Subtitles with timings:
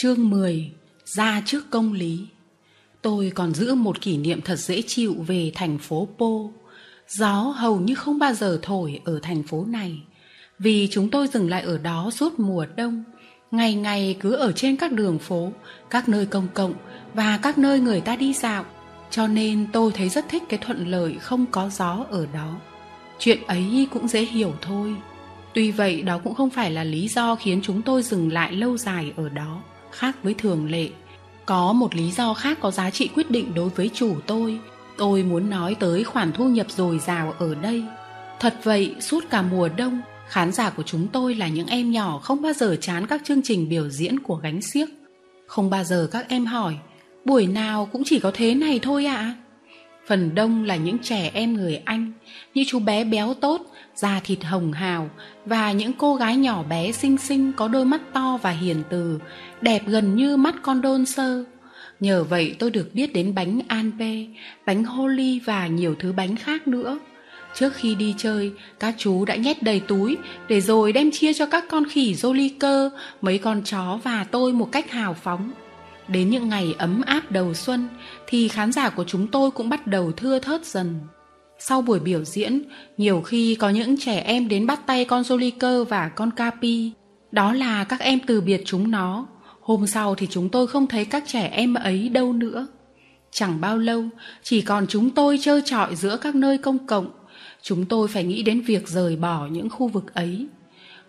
[0.00, 0.70] Chương 10
[1.04, 2.26] Ra trước công lý
[3.02, 6.26] Tôi còn giữ một kỷ niệm thật dễ chịu về thành phố Po.
[7.08, 10.00] Gió hầu như không bao giờ thổi ở thành phố này.
[10.58, 13.04] Vì chúng tôi dừng lại ở đó suốt mùa đông.
[13.50, 15.52] Ngày ngày cứ ở trên các đường phố,
[15.90, 16.74] các nơi công cộng
[17.14, 18.64] và các nơi người ta đi dạo.
[19.10, 22.60] Cho nên tôi thấy rất thích cái thuận lợi không có gió ở đó.
[23.18, 24.94] Chuyện ấy cũng dễ hiểu thôi.
[25.54, 28.76] Tuy vậy đó cũng không phải là lý do khiến chúng tôi dừng lại lâu
[28.76, 29.62] dài ở đó
[29.92, 30.88] khác với thường lệ.
[31.46, 34.58] Có một lý do khác có giá trị quyết định đối với chủ tôi.
[34.96, 37.84] Tôi muốn nói tới khoản thu nhập dồi dào ở đây.
[38.40, 42.18] Thật vậy, suốt cả mùa đông, khán giả của chúng tôi là những em nhỏ
[42.18, 44.88] không bao giờ chán các chương trình biểu diễn của gánh xiếc.
[45.46, 46.76] Không bao giờ các em hỏi,
[47.24, 49.16] buổi nào cũng chỉ có thế này thôi ạ?
[49.16, 49.34] à?
[50.08, 52.12] Phần đông là những trẻ em người anh,
[52.54, 55.10] như chú bé béo tốt, da thịt hồng hào
[55.44, 59.18] và những cô gái nhỏ bé xinh xinh có đôi mắt to và hiền từ,
[59.60, 61.44] đẹp gần như mắt con đôn sơ.
[62.00, 64.26] Nhờ vậy tôi được biết đến bánh an bê
[64.66, 66.98] bánh holy và nhiều thứ bánh khác nữa.
[67.54, 70.16] Trước khi đi chơi, các chú đã nhét đầy túi
[70.48, 72.90] để rồi đem chia cho các con khỉ jolly cơ
[73.22, 75.52] mấy con chó và tôi một cách hào phóng
[76.08, 77.88] đến những ngày ấm áp đầu xuân,
[78.26, 81.00] thì khán giả của chúng tôi cũng bắt đầu thưa thớt dần.
[81.58, 82.62] Sau buổi biểu diễn,
[82.96, 86.92] nhiều khi có những trẻ em đến bắt tay con joliker và con capi
[87.32, 89.26] đó là các em từ biệt chúng nó.
[89.60, 92.66] Hôm sau thì chúng tôi không thấy các trẻ em ấy đâu nữa.
[93.30, 94.04] Chẳng bao lâu,
[94.42, 97.10] chỉ còn chúng tôi trơ trọi giữa các nơi công cộng.
[97.62, 100.46] Chúng tôi phải nghĩ đến việc rời bỏ những khu vực ấy.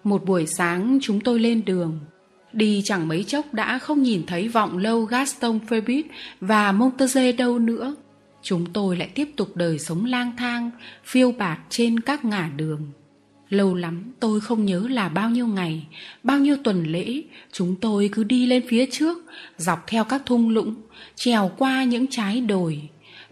[0.03, 1.99] Một buổi sáng, chúng tôi lên đường
[2.53, 6.03] đi chẳng mấy chốc đã không nhìn thấy vọng lâu gaston Febit
[6.41, 7.95] và monteze đâu nữa.
[8.41, 10.71] Chúng tôi lại tiếp tục đời sống lang thang,
[11.05, 12.81] phiêu bạt trên các ngả đường.
[13.49, 15.87] Lâu lắm, tôi không nhớ là bao nhiêu ngày,
[16.23, 19.17] bao nhiêu tuần lễ, chúng tôi cứ đi lên phía trước,
[19.57, 20.75] dọc theo các thung lũng,
[21.15, 22.81] trèo qua những trái đồi.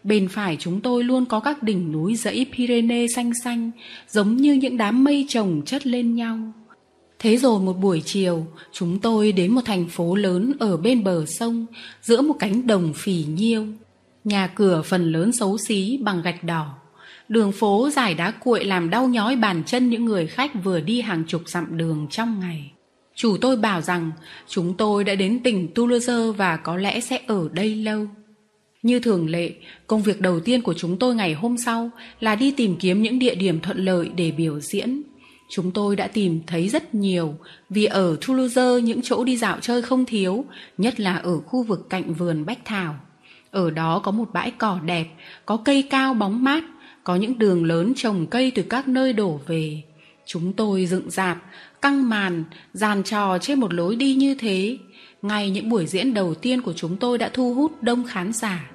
[0.03, 3.71] Bên phải chúng tôi luôn có các đỉnh núi dãy pyrenees xanh xanh,
[4.09, 6.53] giống như những đám mây chồng chất lên nhau
[7.19, 11.25] thế rồi một buổi chiều, chúng tôi đến một thành phố lớn ở bên bờ
[11.25, 11.65] sông,
[12.01, 13.65] giữa một cánh đồng phì nhiêu.
[14.23, 16.75] Nhà cửa phần lớn xấu xí bằng gạch đỏ.
[17.29, 21.01] Đường phố dài đá cuội làm đau nhói bàn chân những người khách vừa đi
[21.01, 22.71] hàng chục dặm đường trong ngày.
[23.15, 24.11] Chủ tôi bảo rằng,
[24.47, 28.07] chúng tôi đã đến tỉnh toulouse và có lẽ sẽ ở đây lâu.
[28.83, 29.51] Như thường lệ,
[29.87, 31.89] công việc đầu tiên của chúng tôi ngày hôm sau
[32.19, 35.01] là đi tìm kiếm những địa điểm thuận lợi để biểu diễn
[35.49, 37.35] chúng tôi đã tìm thấy rất nhiều,
[37.69, 40.45] vì ở toulouse những chỗ đi dạo chơi không thiếu,
[40.77, 42.95] nhất là ở khu vực cạnh vườn bách thảo.
[43.51, 45.05] Ở đó có một bãi cỏ đẹp,
[45.45, 46.63] có cây cao bóng mát,
[47.03, 49.83] có những đường lớn trồng cây từ các nơi đổ về.
[50.25, 51.37] Chúng tôi dựng dạp,
[51.81, 52.43] căng màn,
[52.73, 54.77] dàn trò trên một lối đi như thế.
[55.21, 58.71] Ngay những buổi diễn đầu tiên của chúng tôi đã thu hút đông khán giả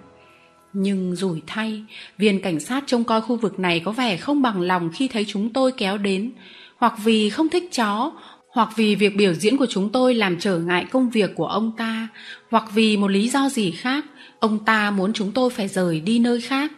[0.73, 1.85] nhưng rủi thay,
[2.19, 5.25] viên cảnh sát trông coi khu vực này có vẻ không bằng lòng khi thấy
[5.29, 6.33] chúng tôi kéo đến.
[6.77, 8.13] Hoặc vì không thích chó,
[8.49, 11.73] hoặc vì việc biểu diễn của chúng tôi làm trở ngại công việc của ông
[11.77, 12.09] ta,
[12.51, 14.05] hoặc vì một lý do gì khác,
[14.39, 16.73] ông ta muốn chúng tôi phải rời đi nơi khác.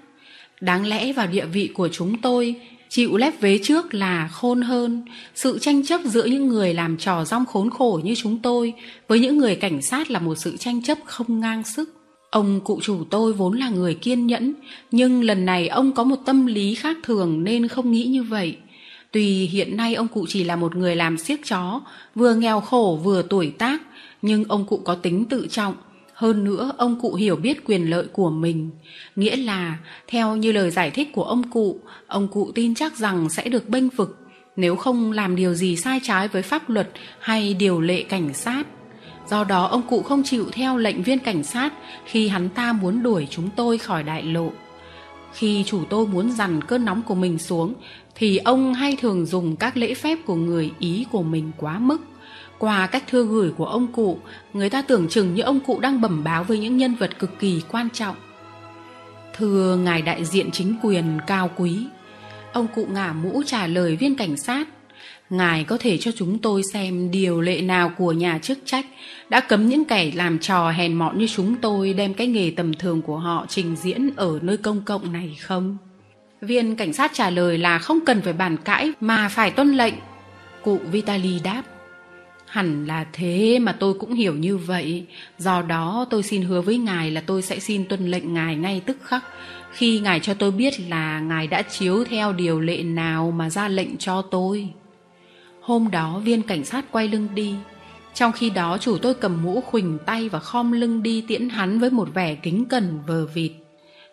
[0.61, 2.55] Đáng lẽ vào địa vị của chúng tôi,
[2.89, 5.05] chịu lép vế trước là khôn hơn.
[5.35, 8.73] Sự tranh chấp giữa những người làm trò rong khốn khổ như chúng tôi
[9.09, 12.04] với những người cảnh sát là một sự tranh chấp không ngang sức
[12.35, 14.53] ông cụ chủ tôi vốn là người kiên nhẫn,
[14.91, 18.57] nhưng lần này ông có một tâm lý khác thường nên không nghĩ như vậy.
[19.11, 21.81] Tuy hiện nay ông cụ chỉ là một người làm siếc chó,
[22.15, 23.83] vừa nghèo khổ vừa tuổi tác,
[24.23, 25.75] nhưng ông cụ có tính tự trọng.
[26.15, 28.71] Hơn nữa, ông cụ hiểu biết quyền lợi của mình.
[29.17, 29.79] Nghĩa là,
[30.09, 33.69] theo như lời giải thích của ông cụ ông cụ tin chắc rằng sẽ được
[33.69, 34.19] bênh vực.
[34.57, 38.65] Nếu không làm điều gì sai trái với pháp luật hay điều lệ cảnh sát
[39.29, 41.73] do đó, ông cụ không chịu theo lệnh viên cảnh sát
[42.05, 44.51] khi hắn ta muốn đuổi chúng tôi khỏi đại lộ.
[45.33, 47.75] Khi chủ tôi muốn dằn cơn nóng của mình xuống,
[48.15, 51.99] thì ông hay thường dùng các lễ phép của người ý của mình quá mức.
[52.59, 54.19] Qua cách thư gửi của ông cụ,
[54.53, 57.39] người ta tưởng chừng như ông cụ đang bẩm báo với những nhân vật cực
[57.41, 58.17] kỳ quan trọng.
[59.37, 61.87] Thưa ngài đại diện chính quyền cao quý,
[62.53, 64.69] ông cụ ngả mũ trả lời viên cảnh sát
[65.31, 68.87] ngài có thể cho chúng tôi xem điều lệ nào của nhà chức trách
[69.29, 72.75] đã cấm những kẻ làm trò hèn mọn như chúng tôi đem cái nghề tầm
[72.75, 75.77] thường của họ trình diễn ở nơi công cộng này không?
[76.41, 79.95] Viên cảnh sát trả lời là không cần phải bàn cãi mà phải tuân lệnh.
[80.63, 81.63] Cụ vitali đáp,
[82.47, 85.07] hẳn là thế mà tôi cũng hiểu như vậy.
[85.39, 88.83] Do đó tôi xin hứa với ngài là tôi sẽ xin tuân lệnh ngài ngay
[88.87, 89.25] tức khắc.
[89.73, 93.69] Khi ngài cho tôi biết là ngài đã chiếu theo điều lệ nào mà ra
[93.69, 94.69] lệnh cho tôi
[95.65, 97.55] hôm đó viên cảnh sát quay lưng đi
[98.15, 101.79] Trong khi đó chủ tôi cầm mũ khuỳnh tay và khom lưng đi tiễn hắn
[101.79, 103.53] với một vẻ kính cẩn vờ vịt.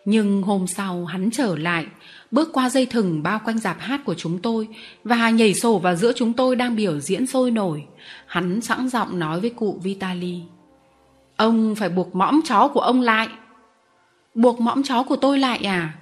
[0.06, 1.86] Nhưng hôm sau hắn trở lại,
[2.31, 4.68] bước qua dây thừng bao quanh dạp hát của chúng tôi
[5.03, 7.83] và nhảy sổ vào giữa chúng tôi đang biểu diễn sôi nổi.
[8.25, 10.42] Hắn sẵn giọng nói với cụ Vitali.
[11.38, 13.27] Ông phải buộc mõm chó của ông lại.
[14.33, 15.94] Buộc mõm chó của tôi lại à?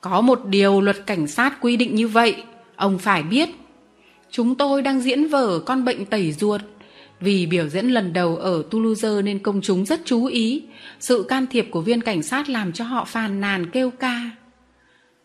[0.00, 2.42] Có một điều luật cảnh sát quy định như vậy,
[2.76, 3.48] ông phải biết.
[4.30, 6.60] Chúng tôi đang diễn vở con bệnh tẩy ruột.
[7.20, 10.62] Vì biểu diễn lần đầu ở Toulouse nên công chúng rất chú ý.
[11.00, 14.30] Sự can thiệp của viên cảnh sát làm cho họ phàn nàn kêu ca.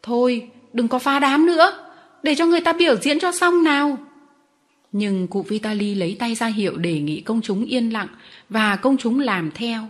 [0.04, 3.98] Thôi, đừng có phá đám nữa, để cho người ta biểu diễn cho xong nào.
[4.92, 8.08] Nhưng cụ Vitali lấy tay ra hiệu đề nghị công chúng yên lặng
[8.50, 9.82] và công chúng làm theo.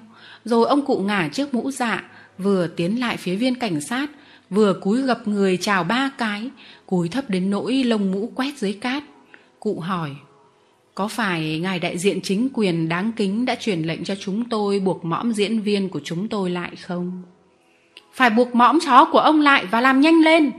[0.45, 2.03] Rồi ông cụ ngả chiếc mũ dạ,
[2.37, 4.07] vừa tiến lại phía viên cảnh sát,
[4.53, 6.49] vừa cúi gập người chào ba cái,
[6.85, 9.03] cúi thấp đến nỗi lông mũ quét dưới cát.
[9.59, 10.09] Cụ hỏi,
[10.95, 14.79] có phải ngài đại diện chính quyền đáng kính đã truyền lệnh cho chúng tôi
[14.79, 17.23] buộc mõm diễn viên của chúng tôi lại không?
[18.13, 20.51] Phải buộc mõm chó của ông lại và làm nhanh lên.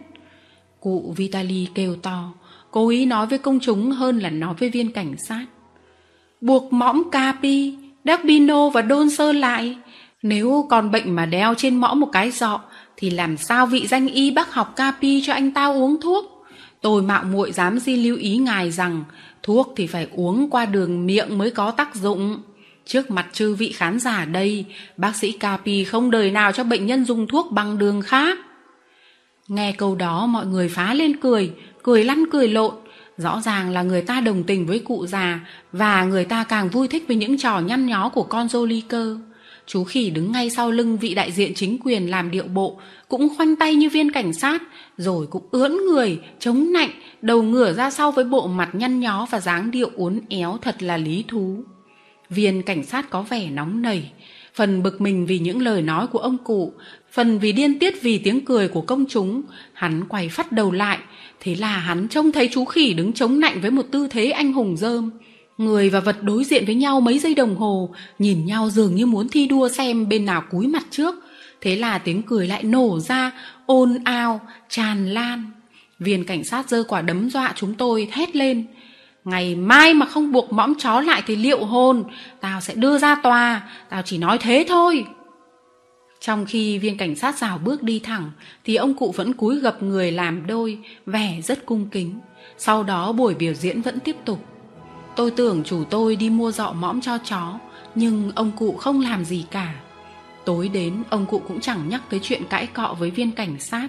[0.81, 2.33] Cụ Vitali kêu to,
[2.71, 5.47] cố ý nói với công chúng hơn là nói với viên cảnh sát.
[6.41, 9.77] Buộc mõm Capi, Dagbino và Đôn sơ lại.
[10.23, 12.61] Nếu còn bệnh mà đeo trên mõm một cái dọ,
[12.97, 16.47] thì làm sao vị danh y bác học Capi cho anh ta uống thuốc?
[16.81, 19.05] Tôi mạo muội dám xin lưu ý ngài rằng
[19.43, 22.43] thuốc thì phải uống qua đường miệng mới có tác dụng.
[22.87, 24.65] Trước mặt chư vị khán giả đây,
[24.97, 28.39] bác sĩ Capi không đời nào cho bệnh nhân dùng thuốc bằng đường khác.
[29.49, 31.53] Nghe câu đó mọi người phá lên cười,
[31.83, 32.75] cười lăn cười lộn.
[33.17, 35.41] Rõ ràng là người ta đồng tình với cụ già
[35.73, 38.81] và người ta càng vui thích với những trò nhăn nhó của con dô ly
[38.81, 39.17] cơ.
[39.67, 43.29] Chú khỉ đứng ngay sau lưng vị đại diện chính quyền làm điệu bộ, cũng
[43.37, 44.63] khoanh tay như viên cảnh sát,
[44.97, 46.91] rồi cũng ưỡn người, chống nạnh,
[47.23, 50.83] đầu ngửa ra sau với bộ mặt nhăn nhó và dáng điệu uốn éo thật
[50.83, 51.65] là lý thú.
[52.31, 54.13] Viên cảnh sát có vẻ nóng nảy,
[54.55, 56.73] phần bực mình vì những lời nói của ông cụ,
[57.13, 59.43] phần vì điên tiết vì tiếng cười của công chúng.
[59.73, 60.99] Hắn quay phát đầu lại,
[61.41, 64.53] thế là hắn trông thấy chú khỉ đứng chống nạnh với một tư thế anh
[64.53, 65.11] hùng dơm.
[65.59, 69.07] Người và vật đối diện với nhau mấy giây đồng hồ, nhìn nhau dường như
[69.07, 71.15] muốn thi đua xem bên nào cúi mặt trước.
[71.61, 73.31] Thế là tiếng cười lại nổ ra,
[73.67, 75.51] ồn ào, tràn lan.
[75.99, 78.67] Viên cảnh sát giơ quả đấm dọa chúng tôi thét lên.
[79.25, 82.05] Ngày mai mà không buộc mõm chó lại thì liệu hồn,
[82.41, 85.05] tao sẽ đưa ra tòa, tao chỉ nói thế thôi.
[86.21, 88.31] Trong khi viên cảnh sát rào bước đi thẳng,
[88.65, 92.21] thì ông cụ vẫn cúi gập người làm đôi, vẻ rất cung kính.
[92.59, 94.54] Sau đó buổi biểu diễn vẫn tiếp tục.
[95.17, 97.59] Tôi tưởng chủ tôi đi mua dọ mõm cho chó,
[97.95, 99.75] nhưng ông cụ không làm gì cả.
[100.45, 103.89] Tối đến, ông cụ cũng chẳng nhắc tới chuyện cãi cọ với viên cảnh sát.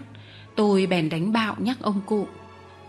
[0.55, 2.27] Tôi bèn đánh bạo nhắc ông cụ.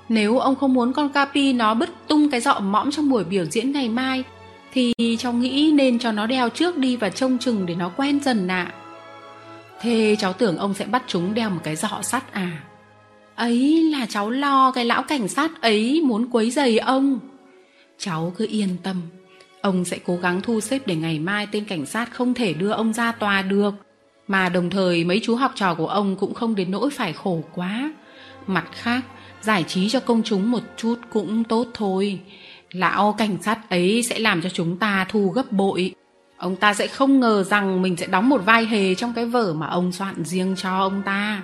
[0.09, 3.45] Nếu ông không muốn con Capi nó bứt tung cái dọ mõm trong buổi biểu
[3.45, 4.25] diễn ngày mai,
[4.73, 8.21] thì cháu nghĩ nên cho nó đeo trước đi và trông chừng để nó quen
[8.21, 8.73] dần nạ.
[9.81, 12.63] Thế cháu tưởng ông sẽ bắt chúng đeo một cái dọ sắt à?
[13.37, 17.19] Ấy là cháu lo cái lão cảnh sát ấy muốn quấy giày ông.
[17.99, 19.03] Cháu cứ yên tâm,
[19.61, 22.71] ông sẽ cố gắng thu xếp để ngày mai tên cảnh sát không thể đưa
[22.71, 23.75] ông ra tòa được.
[24.29, 27.45] Mà đồng thời mấy chú học trò của ông cũng không đến nỗi phải khổ
[27.55, 27.93] quá.
[28.47, 29.01] Mặt khác,
[29.43, 32.21] giải trí cho công chúng một chút cũng tốt thôi.
[32.71, 35.95] Lão cảnh sát ấy sẽ làm cho chúng ta thu gấp bội.
[36.37, 39.55] Ông ta sẽ không ngờ rằng mình sẽ đóng một vai hề trong cái vở
[39.55, 41.43] mà ông soạn riêng cho ông ta.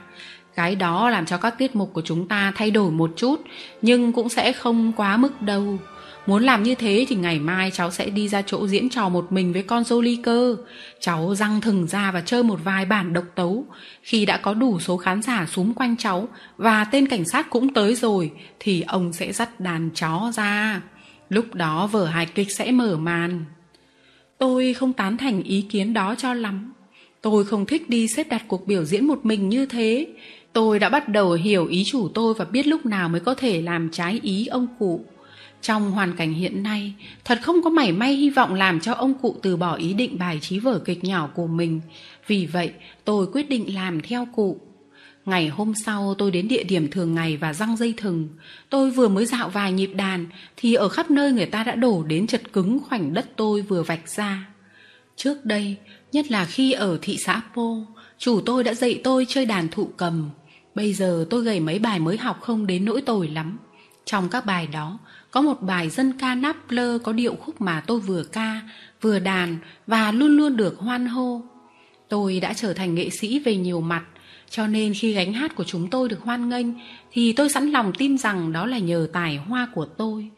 [0.54, 3.40] Cái đó làm cho các tiết mục của chúng ta thay đổi một chút,
[3.82, 5.78] nhưng cũng sẽ không quá mức đâu.
[6.26, 9.32] Muốn làm như thế thì ngày mai cháu sẽ đi ra chỗ diễn trò một
[9.32, 10.56] mình với con Jolie cơ.
[11.00, 13.64] Cháu răng thừng ra và chơi một vài bản độc tấu.
[14.02, 17.74] Khi đã có đủ số khán giả xúm quanh cháu và tên cảnh sát cũng
[17.74, 20.82] tới rồi, thì ông sẽ dắt đàn chó ra.
[21.28, 23.44] Lúc đó vở hài kịch sẽ mở màn.
[24.38, 26.72] Tôi không tán thành ý kiến đó cho lắm.
[27.22, 30.06] Tôi không thích đi xếp đặt cuộc biểu diễn một mình như thế.
[30.52, 33.62] Tôi đã bắt đầu hiểu ý chủ tôi và biết lúc nào mới có thể
[33.62, 35.04] làm trái ý ông cụ.
[35.62, 39.14] Trong hoàn cảnh hiện nay, thật không có mảy may hy vọng làm cho ông
[39.14, 41.80] cụ từ bỏ ý định bài trí vở kịch nhỏ của mình.
[42.26, 42.72] Vì vậy,
[43.04, 44.60] tôi quyết định làm theo cụ.
[45.24, 48.28] Ngày hôm sau tôi đến địa điểm thường ngày và răng dây thừng.
[48.70, 50.26] Tôi vừa mới dạo vài nhịp đàn
[50.56, 53.82] thì ở khắp nơi người ta đã đổ đến chật cứng khoảnh đất tôi vừa
[53.82, 54.48] vạch ra.
[55.16, 55.76] Trước đây,
[56.12, 57.70] nhất là khi ở thị xã Po,
[58.18, 60.30] chủ tôi đã dạy tôi chơi đàn thụ cầm.
[60.74, 63.58] Bây giờ tôi gầy mấy bài mới học không đến nỗi tồi lắm.
[64.04, 64.98] Trong các bài đó,
[65.32, 68.60] có một bài dân ca náp lơ có điệu khúc mà tôi vừa ca,
[69.00, 71.42] vừa đàn và luôn luôn được hoan hô.
[72.08, 74.04] Tôi đã trở thành nghệ sĩ về nhiều mặt,
[74.50, 76.66] cho nên khi gánh hát của chúng tôi được hoan nghênh
[77.12, 80.30] thì tôi sẵn lòng tin rằng đó là nhờ tài hoa của tôi.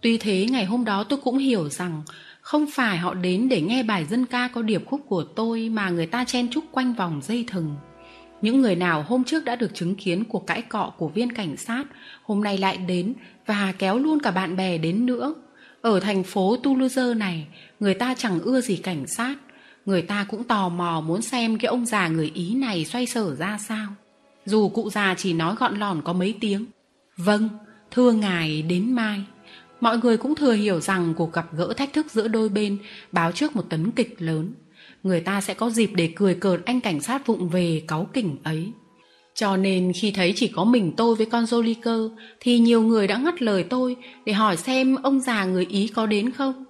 [0.00, 2.02] Tuy thế ngày hôm đó tôi cũng hiểu rằng
[2.40, 5.90] không phải họ đến để nghe bài dân ca có điệp khúc của tôi mà
[5.90, 7.76] người ta chen chúc quanh vòng dây thừng
[8.42, 11.56] những người nào hôm trước đã được chứng kiến cuộc cãi cọ của viên cảnh
[11.56, 11.84] sát
[12.22, 13.14] hôm nay lại đến
[13.46, 15.34] và kéo luôn cả bạn bè đến nữa.
[15.80, 17.46] Ở thành phố toulouse này,
[17.80, 19.36] người ta chẳng ưa gì cảnh sát.
[19.86, 23.34] Người ta cũng tò mò muốn xem cái ông già người ý này xoay sở
[23.34, 23.86] ra sao.
[24.46, 26.66] Dù cụ già chỉ nói gọn lòn có mấy tiếng.
[27.16, 27.48] Vâng
[27.90, 29.24] thưa ngài, đến mai.
[29.80, 32.78] Mọi người cũng thừa hiểu rằng cuộc gặp gỡ thách thức giữa đôi bên
[33.12, 34.52] báo trước một tấn kịch lớn.
[35.02, 38.36] Người ta sẽ có dịp để cười cợt anh cảnh sát vụng về cáu kỉnh
[38.42, 38.72] ấy
[39.34, 42.10] cho nên khi thấy chỉ có mình tôi với con Joliker
[42.40, 43.96] thì nhiều người đã ngắt lời tôi
[44.26, 46.64] để hỏi xem ông già người Ý có đến không.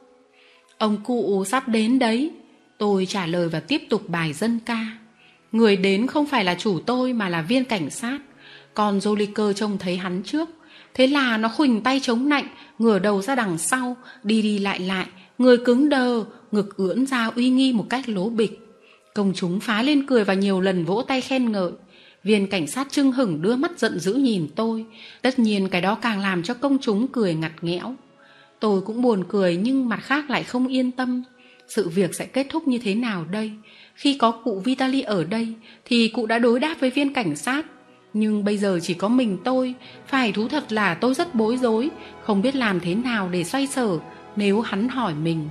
[0.79, 2.31] Ông cụ sắp đến đấy.
[2.79, 4.87] Tôi trả lời và tiếp tục bài dân ca.
[5.53, 8.19] Người đến không phải là chủ tôi mà là viên cảnh sát.
[8.75, 10.49] Con Joliker trông thấy hắn trước.
[10.95, 12.47] Thế là nó khuỳnh tay chống nạnh,
[12.79, 15.07] ngửa đầu ra đằng sau, đi đi lại lại,
[15.39, 18.61] người cứng đờ, ngực ưỡn ra uy nghi một cách lố bịch.
[19.15, 21.73] Công chúng phá lên cười và nhiều lần vỗ tay khen ngợi.
[22.25, 24.85] Viên cảnh sát trưng hửng đưa mắt giận dữ nhìn tôi.
[25.23, 27.95] Tất nhiên cái đó càng làm cho công chúng cười ngặt nghẽo.
[28.61, 31.23] Tôi cũng buồn cười nhưng mặt khác lại không yên tâm.
[31.69, 33.53] Sự việc sẽ kết thúc như thế nào đây?
[33.95, 35.49] Khi có cụ Vitali ở đây
[35.85, 37.67] thì cụ đã đối đáp với viên cảnh sát.
[38.15, 39.75] Nhưng bây giờ chỉ có mình tôi,
[40.07, 41.91] phải thú thật là tôi rất bối rối,
[42.23, 43.99] không biết làm thế nào để xoay sở
[44.37, 45.49] nếu hắn hỏi mình.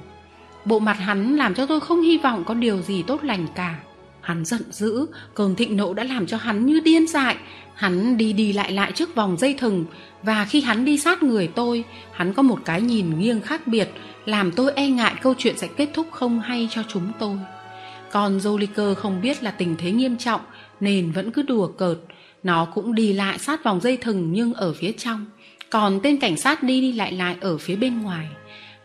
[0.65, 3.79] Bộ mặt hắn làm cho tôi không hy vọng có điều gì tốt lành cả.
[4.21, 7.35] Hắn giận dữ, cơn thịnh nộ đã làm cho hắn như điên dại.
[7.73, 9.85] Hắn đi đi lại lại trước vòng dây thừng
[10.23, 13.89] và khi hắn đi sát người tôi, hắn có một cái nhìn nghiêng khác biệt,
[14.25, 17.37] làm tôi e ngại câu chuyện sẽ kết thúc không hay cho chúng tôi.
[18.11, 20.41] Còn Joliker không biết là tình thế nghiêm trọng
[20.79, 21.97] nên vẫn cứ đùa cợt.
[22.43, 25.25] Nó cũng đi lại sát vòng dây thừng nhưng ở phía trong.
[25.69, 28.27] Còn tên cảnh sát đi đi lại lại ở phía bên ngoài.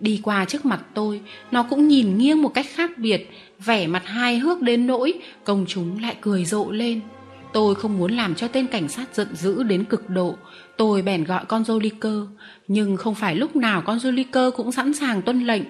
[0.01, 3.31] Đi qua trước mặt tôi, nó cũng nhìn nghiêng một cách khác biệt,
[3.65, 5.13] vẻ mặt hài hước đến nỗi
[5.45, 7.01] công chúng lại cười rộ lên.
[7.53, 10.37] Tôi không muốn làm cho tên cảnh sát giận dữ đến cực độ,
[10.77, 12.27] tôi bèn gọi con Joliker,
[12.69, 15.63] nhưng không phải lúc nào con Joliker cũng sẵn sàng tuân lệnh.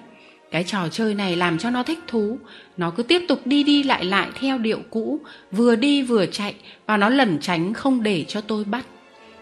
[0.51, 2.39] Cái trò chơi này làm cho nó thích thú,
[2.77, 5.19] nó cứ tiếp tục đi đi lại lại theo điệu cũ,
[5.51, 8.85] vừa đi vừa chạy và nó lẩn tránh không để cho tôi bắt.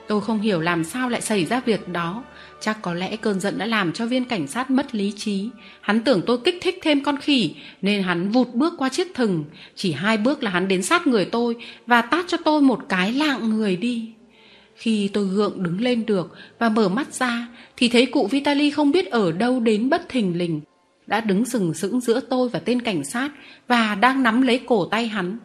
[0.08, 2.24] Tôi không hiểu làm sao lại xảy ra việc đó,
[2.66, 5.50] Chắc có lẽ cơn giận đã làm cho viên cảnh sát mất lý trí.
[5.82, 9.46] Hắn tưởng tôi kích thích thêm con khỉ, nên hắn vụt bước qua chiếc thừng.
[9.76, 11.56] Chỉ hai bước là hắn đến sát người tôi
[11.88, 14.10] và tát cho tôi một cái lạng người đi.
[14.76, 17.48] Khi tôi gượng đứng lên được và mở mắt ra,
[17.78, 20.62] thì thấy cụ Vitali không biết ở đâu đến bất thình lình.
[21.08, 23.30] Đã đứng sừng sững giữa tôi và tên cảnh sát
[23.68, 25.38] và đang nắm lấy cổ tay hắn.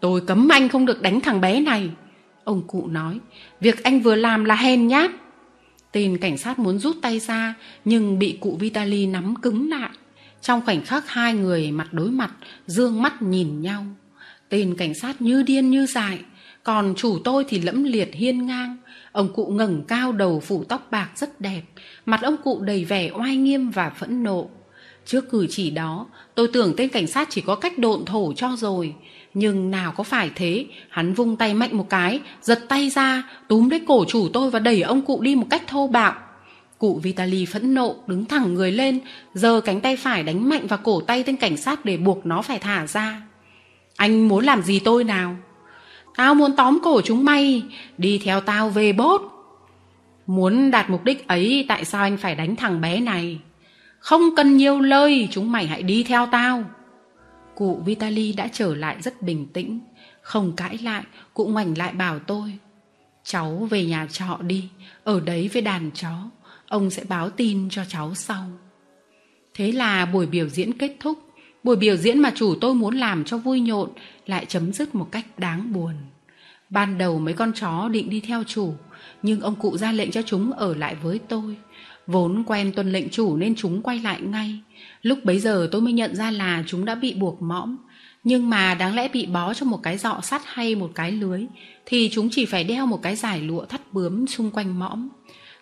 [0.00, 1.90] Tôi cấm anh không được đánh thằng bé này.
[2.46, 3.20] Ông cụ nói,
[3.60, 5.10] việc anh vừa làm là hèn nhát.
[5.92, 9.90] Tên cảnh sát muốn rút tay ra nhưng bị cụ Vitali nắm cứng lại.
[10.40, 12.30] Trong khoảnh khắc hai người mặt đối mặt,
[12.66, 13.86] dương mắt nhìn nhau.
[14.48, 16.18] Tên cảnh sát như điên như dại,
[16.62, 18.76] còn chủ tôi thì lẫm liệt hiên ngang.
[19.12, 21.62] Ông cụ ngẩng cao đầu phủ tóc bạc rất đẹp,
[22.06, 24.50] mặt ông cụ đầy vẻ oai nghiêm và phẫn nộ.
[25.06, 28.56] Trước cử chỉ đó, tôi tưởng tên cảnh sát chỉ có cách độn thổ cho
[28.56, 28.94] rồi,
[29.38, 33.68] nhưng nào có phải thế, hắn vung tay mạnh một cái, giật tay ra, túm
[33.68, 36.14] lấy cổ chủ tôi và đẩy ông cụ đi một cách thô bạo.
[36.78, 39.00] Cụ Vitali phẫn nộ, đứng thẳng người lên,
[39.34, 42.42] giơ cánh tay phải đánh mạnh vào cổ tay tên cảnh sát để buộc nó
[42.42, 43.22] phải thả ra.
[43.96, 45.36] Anh muốn làm gì tôi nào?
[46.16, 47.62] Tao muốn tóm cổ chúng mày,
[47.98, 49.22] đi theo tao về bốt.
[50.26, 53.38] Muốn đạt mục đích ấy, tại sao anh phải đánh thằng bé này?
[53.98, 56.64] Không cần nhiều lời, chúng mày hãy đi theo tao.
[57.56, 59.80] Cụ Vitali đã trở lại rất bình tĩnh,
[60.22, 61.02] không cãi lại,
[61.34, 62.58] cụ ngoảnh lại bảo tôi.
[63.24, 64.68] Cháu về nhà trọ đi,
[65.04, 66.30] ở đấy với đàn chó,
[66.68, 68.44] ông sẽ báo tin cho cháu sau.
[69.54, 71.18] Thế là buổi biểu diễn kết thúc,
[71.62, 73.90] buổi biểu diễn mà chủ tôi muốn làm cho vui nhộn
[74.26, 75.94] lại chấm dứt một cách đáng buồn.
[76.70, 78.74] Ban đầu mấy con chó định đi theo chủ,
[79.22, 81.56] nhưng ông cụ ra lệnh cho chúng ở lại với tôi.
[82.06, 84.60] Vốn quen tuân lệnh chủ nên chúng quay lại ngay.
[85.06, 87.76] Lúc bấy giờ tôi mới nhận ra là chúng đã bị buộc mõm.
[88.24, 91.46] Nhưng mà đáng lẽ bị bó trong một cái dọ sắt hay một cái lưới
[91.86, 95.08] thì chúng chỉ phải đeo một cái giải lụa thắt bướm xung quanh mõm.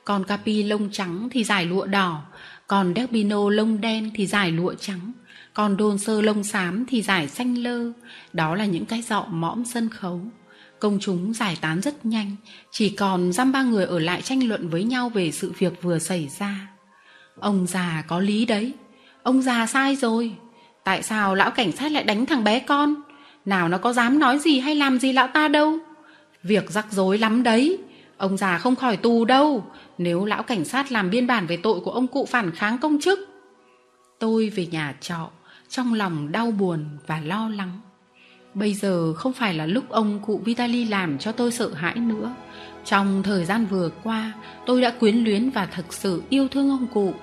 [0.05, 2.23] Còn capi lông trắng thì giải lụa đỏ,
[2.67, 5.13] còn derbino lông đen thì giải lụa trắng,
[5.55, 7.93] còn đôn sơ lông xám thì giải xanh lơ.
[8.33, 10.21] Đó là những cái dọ mõm sân khấu.
[10.79, 12.37] Công chúng giải tán rất nhanh,
[12.71, 15.99] chỉ còn dăm ba người ở lại tranh luận với nhau về sự việc vừa
[15.99, 16.69] xảy ra.
[17.41, 18.73] Ông già có lý đấy,
[19.25, 20.37] ông già sai rồi.
[20.85, 22.95] Tại sao lão cảnh sát lại đánh thằng bé con?
[23.45, 25.78] Nào nó có dám nói gì hay làm gì lão ta đâu?
[26.43, 27.78] Việc rắc rối lắm đấy,
[28.16, 29.64] ông già không khỏi tù đâu,
[29.99, 33.00] nếu lão cảnh sát làm biên bản về tội của ông cụ phản kháng công
[33.00, 33.19] chức.
[34.19, 35.31] tôi về nhà trọ
[35.69, 37.81] trong lòng đau buồn và lo lắng
[38.54, 42.35] bây giờ không phải là lúc ông cụ vitali làm cho tôi sợ hãi nữa
[42.85, 44.33] trong thời gian vừa qua
[44.66, 47.14] tôi đã quyến luyến và thực sự yêu thương ông cụ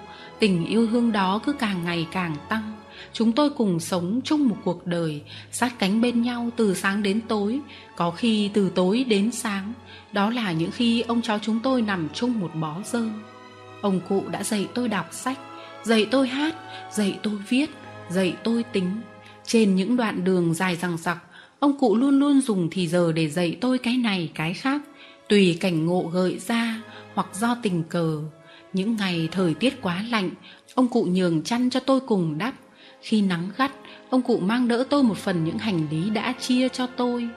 [0.41, 2.73] tình yêu thương đó cứ càng ngày càng tăng.
[3.13, 5.21] Chúng tôi cùng sống chung một cuộc đời,
[5.51, 7.59] sát cánh bên nhau từ sáng đến tối,
[7.95, 9.73] có khi từ tối đến sáng.
[10.11, 13.11] Đó là những khi ông cháu chúng tôi nằm chung một bó rơm
[13.81, 15.37] ông cụ đã dạy tôi đọc sách,
[15.83, 16.55] dạy tôi hát,
[16.91, 17.69] dạy tôi viết,
[18.09, 19.01] dạy tôi tính.
[19.45, 21.17] Trên những đoạn đường dài rằng rặc
[21.59, 24.81] ông cụ luôn luôn dùng thì giờ để dạy tôi cái này, cái khác.
[25.29, 26.81] Tùy cảnh ngộ gợi ra
[27.13, 28.19] hoặc do tình cờ
[28.73, 30.29] những ngày thời tiết quá lạnh,
[30.75, 32.53] ông cụ nhường chăn cho tôi cùng đắp.
[33.01, 33.71] Khi nắng gắt,
[34.09, 37.29] ông cụ mang đỡ tôi một phần những hành lý đã chia cho tôi.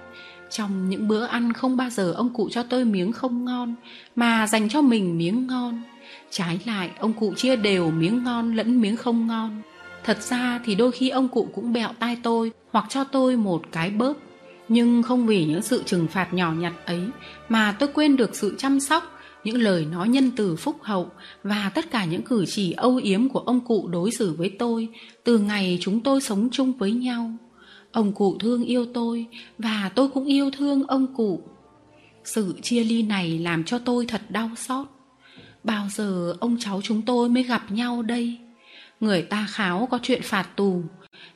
[0.50, 3.75] Trong những bữa ăn không bao giờ ông cụ cho tôi miếng không ngon,
[4.17, 5.83] mà dành cho mình miếng ngon.
[6.31, 9.62] Trái lại, ông cụ chia đều miếng ngon lẫn miếng không ngon.
[10.05, 13.62] Thật ra thì đôi khi ông cụ cũng bẹo tai tôi hoặc cho tôi một
[13.73, 14.12] cái bớp.
[14.69, 17.00] Nhưng không vì những sự trừng phạt nhỏ nhặt ấy
[17.49, 19.13] mà tôi quên được sự chăm sóc
[19.45, 21.11] những lời nói nhân từ phúc hậu
[21.43, 24.89] và tất cả những cử chỉ âu yếm của ông cụ đối xử với tôi
[25.25, 27.31] từ ngày chúng tôi sống chung với nhau.
[27.93, 29.27] Ông cụ thương yêu tôi
[29.59, 31.43] và tôi cũng yêu thương ông cụ.
[32.25, 34.87] Sự chia ly này làm cho tôi thật đau xót.
[35.65, 38.39] Bao giờ ông cháu chúng tôi mới gặp nhau đây?
[39.01, 40.83] Người ta kháo có chuyện phạt tù.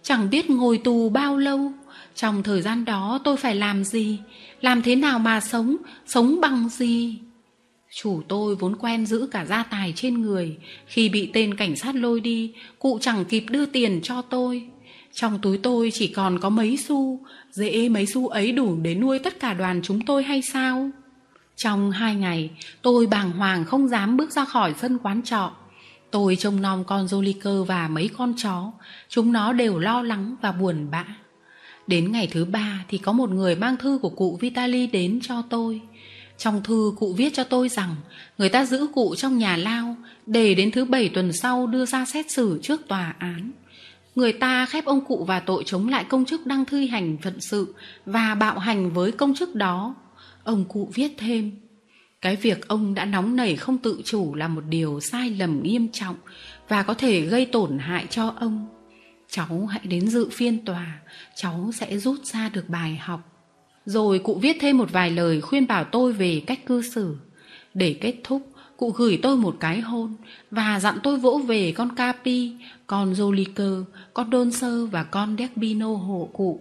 [0.03, 1.73] Chẳng biết ngồi tù bao lâu.
[2.15, 4.19] Trong thời gian đó tôi phải làm gì?
[4.61, 5.77] Làm thế nào mà sống?
[6.07, 7.19] Sống bằng gì?
[7.95, 10.57] Chủ tôi vốn quen giữ cả gia tài trên người.
[10.87, 14.69] Khi bị tên cảnh sát lôi đi, cụ chẳng kịp đưa tiền cho tôi.
[15.13, 17.21] Trong túi tôi chỉ còn có mấy xu,
[17.51, 20.91] dễ mấy xu ấy đủ để nuôi tất cả đoàn chúng tôi hay sao?
[21.57, 22.51] Trong hai ngày,
[22.83, 25.53] tôi bàng hoàng không dám bước ra khỏi sân quán trọ.
[26.11, 28.73] Tôi trông nom con Joliker và mấy con chó.
[29.09, 31.05] Chúng nó đều lo lắng và buồn bã.
[31.87, 35.43] Đến ngày thứ ba thì có một người mang thư của cụ Vitali đến cho
[35.51, 35.81] tôi
[36.39, 37.97] trong thư cụ viết cho tôi rằng,
[38.39, 39.97] người ta giữ cụ trong nhà lao,
[40.27, 43.51] để đến thứ bảy tuần sau đưa ra xét xử trước tòa án.
[44.15, 47.41] Người ta khép ông cụ và tội chống lại công chức đang thi hành phận
[47.41, 47.75] sự
[48.07, 49.95] và bạo hành với công chức đó.
[50.45, 51.53] Ông cụ viết thêm,
[52.21, 55.89] cái việc ông đã nóng nảy không tự chủ là một điều sai lầm nghiêm
[55.93, 56.17] trọng
[56.69, 58.67] và có thể gây tổn hại cho ông.
[59.31, 60.99] Cháu hãy đến dự phiên tòa,
[61.37, 63.38] cháu sẽ rút ra được bài học
[63.89, 67.17] rồi cụ viết thêm một vài lời khuyên bảo tôi về cách cư xử.
[67.75, 70.15] Để kết thúc, cụ gửi tôi một cái hôn
[70.51, 72.53] và dặn tôi vỗ về con capi,
[72.87, 76.61] con joliker, con đôn sơ và con derbino hộ cụ.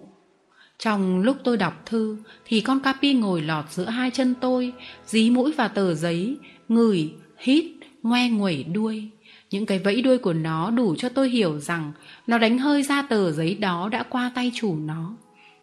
[0.80, 4.74] Trong lúc tôi đọc thư thì con capi ngồi lọt giữa hai chân tôi,
[5.06, 6.38] dí mũi vào tờ giấy,
[6.70, 7.66] ngửi, hít,
[8.04, 9.10] ngoe nguẩy đuôi.
[9.52, 11.92] Những cái vẫy đuôi của nó đủ cho tôi hiểu rằng
[12.28, 15.16] nó đánh hơi ra tờ giấy đó đã qua tay chủ nó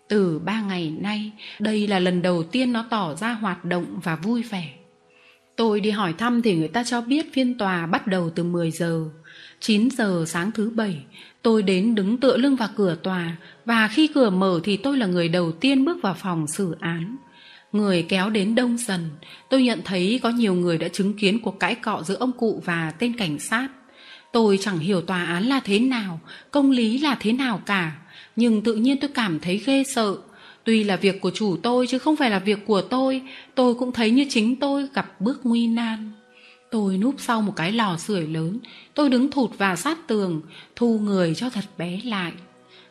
[0.09, 4.17] từ ba ngày nay, đây là lần đầu tiên nó tỏ ra hoạt động và
[4.17, 4.73] vui vẻ.
[5.57, 8.71] Tôi đi hỏi thăm thì người ta cho biết phiên tòa bắt đầu từ 10
[8.71, 9.05] giờ.
[9.61, 11.05] 9 giờ sáng thứ bảy,
[11.43, 15.07] tôi đến đứng tựa lưng vào cửa tòa và khi cửa mở thì tôi là
[15.07, 17.17] người đầu tiên bước vào phòng xử án.
[17.73, 19.11] Người kéo đến đông dần,
[19.51, 22.63] tôi nhận thấy có nhiều người đã chứng kiến cuộc cãi cọ giữa ông cụ
[22.65, 23.69] và tên cảnh sát.
[24.33, 27.97] Tôi chẳng hiểu tòa án là thế nào, công lý là thế nào cả
[28.37, 30.17] nhưng tự nhiên tôi cảm thấy ghê sợ.
[30.65, 33.23] Tuy là việc của chủ tôi chứ không phải là việc của tôi
[33.55, 36.13] tôi cũng thấy như chính tôi gặp bước nguy nan.
[36.71, 38.59] Tôi núp sau một cái lò sưởi lớn,
[38.95, 40.43] tôi đứng thụt vào sát tường,
[40.77, 42.33] thu người cho thật bé lại.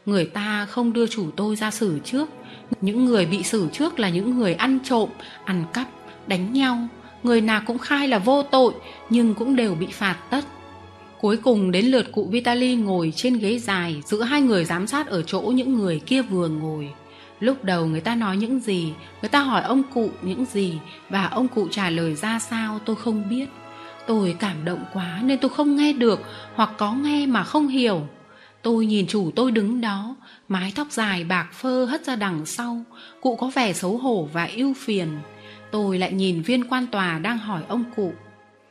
[0.05, 2.29] Người ta không đưa chủ tôi ra xử trước.
[2.81, 5.09] Những người bị xử trước là những người ăn trộm,
[5.45, 5.87] ăn cắp,
[6.27, 6.87] đánh nhau.
[7.23, 8.73] Người nào cũng khai là vô tội,
[9.09, 10.45] nhưng cũng đều bị phạt tất
[11.23, 15.07] cuối cùng đến lượt cụ vitali ngồi trên ghế dài giữa hai người giám sát
[15.07, 16.89] ở chỗ những người kia vừa ngồi.
[17.39, 20.73] Lúc đầu người ta nói những gì, người ta hỏi ông cụ những gì
[21.09, 23.45] và ông cụ trả lời ra sao tôi không biết.
[24.07, 26.19] Tôi cảm động quá nên tôi không nghe được
[26.55, 28.07] hoặc có nghe mà không hiểu.
[28.61, 30.15] Tôi nhìn chủ tôi đứng đó,
[30.47, 32.83] mái tóc dài bạc phơ hất ra đằng sau,
[33.21, 35.07] cụ có vẻ xấu hổ và ưu phiền.
[35.71, 38.13] Tôi lại nhìn viên quan tòa đang hỏi ông cụ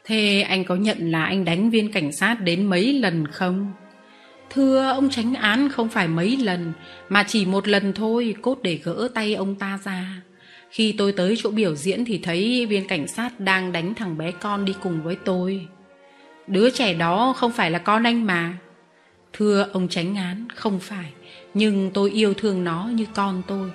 [0.05, 3.73] thế anh có nhận là anh đánh viên cảnh sát đến mấy lần không?
[4.51, 6.73] Thưa, ông tránh án không phải mấy lần,
[7.09, 10.23] mà chỉ một lần thôi, cốt để gỡ tay ông ta ra.
[10.71, 14.31] Khi tôi tới chỗ biểu diễn thì thấy viên cảnh sát đang đánh thằng bé
[14.31, 15.67] con đi cùng với tôi.
[16.47, 18.55] Đứa trẻ đó không phải là con anh mà.
[19.33, 21.13] Thưa, ông tránh án, không phải,
[21.55, 23.71] nhưng tôi yêu thương nó như con tôi.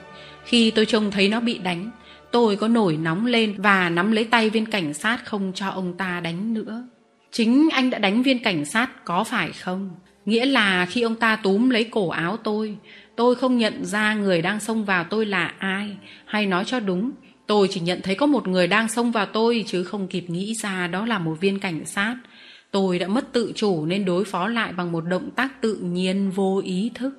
[0.46, 1.92] Khi tôi trông thấy nó bị đánh
[2.32, 5.94] tôi có nổi nóng lên và nắm lấy tay viên cảnh sát không cho ông
[5.98, 6.88] ta đánh nữa.
[7.32, 9.90] Chính anh đã đánh viên cảnh sát có phải không?
[10.26, 12.78] Nghĩa là khi ông ta túm lấy cổ áo tôi
[13.16, 15.98] tôi không nhận ra người đang xông vào tôi là ai.
[16.26, 17.12] Hay nói cho đúng,
[17.48, 20.54] tôi chỉ nhận thấy có một người đang xông vào tôi chứ không kịp nghĩ
[20.54, 22.16] ra đó là một viên cảnh sát.
[22.72, 26.30] Tôi đã mất tự chủ nên đối phó lại bằng một động tác tự nhiên
[26.30, 27.14] vô ý thức.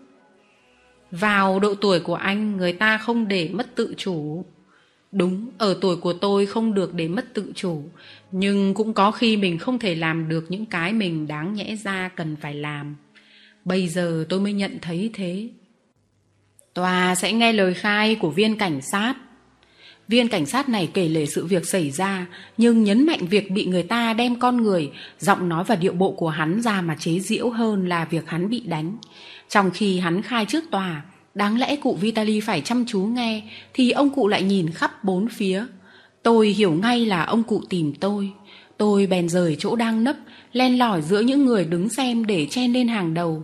[1.11, 4.45] Vào độ tuổi của anh, người ta không để mất tự chủ
[5.13, 7.83] đúng, ở tuổi của tôi không được để mất tự chủ,
[8.33, 12.09] nhưng cũng có khi mình không thể làm được những cái mình đáng nhẽ ra
[12.09, 12.97] cần phải làm.
[13.65, 15.49] Bây giờ tôi mới nhận thấy thế.
[16.75, 19.15] Tòa sẽ nghe lời khai của viên cảnh sát.
[20.09, 23.67] Viên cảnh sát này kể lể sự việc xảy ra, nhưng nhấn mạnh việc bị
[23.67, 27.19] người ta đem con người, giọng nói và điệu bộ của hắn ra mà chế
[27.19, 28.97] giễu hơn là việc hắn bị đánh.
[29.49, 31.03] Trong khi hắn khai trước tòa
[31.39, 33.43] đáng lẽ cụ vitali phải chăm chú nghe,
[33.75, 35.65] thì ông cụ lại nhìn khắp bốn phía.
[36.23, 38.31] Tôi hiểu ngay là ông cụ tìm tôi.
[38.77, 40.17] Tôi bèn rời chỗ đang nấp,
[40.53, 43.43] len lỏi giữa những người đứng xem để chen lên hàng đầu.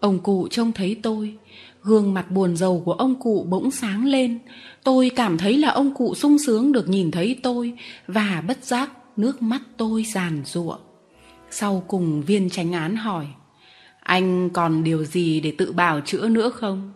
[0.00, 1.34] Ông cụ trông thấy tôi.
[1.82, 4.38] Gương mặt buồn rầu của ông cụ bỗng sáng lên.
[4.84, 7.72] Tôi cảm thấy là ông cụ sung sướng được nhìn thấy tôi
[8.06, 10.76] và bất giác nước mắt tôi giàn giụa.
[11.50, 13.26] Sau cùng viên tránh án hỏi,
[14.00, 16.92] anh còn điều gì để tự bào chữa nữa không?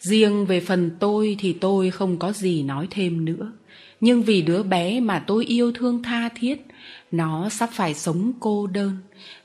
[0.00, 3.52] Riêng về phần tôi thì tôi không có gì nói thêm nữa.
[4.00, 6.66] Nhưng vì đứa bé mà tôi yêu thương tha thiết,
[7.12, 8.96] nó sắp phải sống cô đơn.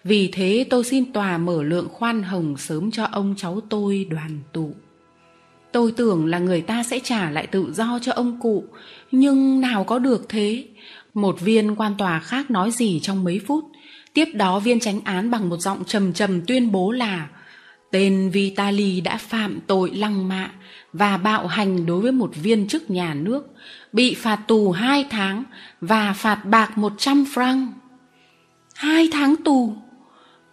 [0.03, 4.39] Vì thế tôi xin tòa mở lượng khoan hồng sớm cho ông cháu tôi đoàn
[4.53, 4.73] tụ.
[5.71, 8.65] Tôi tưởng là người ta sẽ trả lại tự do cho ông cụ,
[9.11, 10.65] nhưng nào có được thế?
[11.13, 13.65] Một viên quan tòa khác nói gì trong mấy phút?
[14.13, 17.29] Tiếp đó viên tránh án bằng một giọng trầm trầm tuyên bố là
[17.91, 20.51] tên vitali đã phạm tội lăng mạ
[20.93, 23.47] và bạo hành đối với một viên chức nhà nước,
[23.93, 25.43] bị phạt tù hai tháng
[25.81, 27.67] và phạt bạc một trăm franc.
[28.75, 29.73] Hai tháng tù?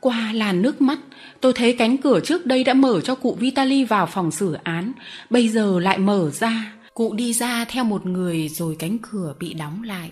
[0.00, 0.98] Qua làn nước mắt,
[1.40, 4.92] tôi thấy cánh cửa trước đây đã mở cho cụ vitali vào phòng xử án,
[5.30, 6.72] bây giờ lại mở ra.
[6.94, 10.10] Cụ đi ra theo một người rồi cánh cửa bị đóng lại.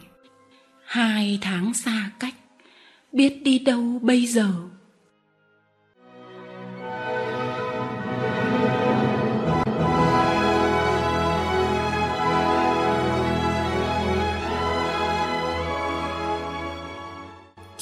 [0.86, 2.34] Hai tháng xa cách,
[3.12, 4.52] biết đi đâu bây giờ?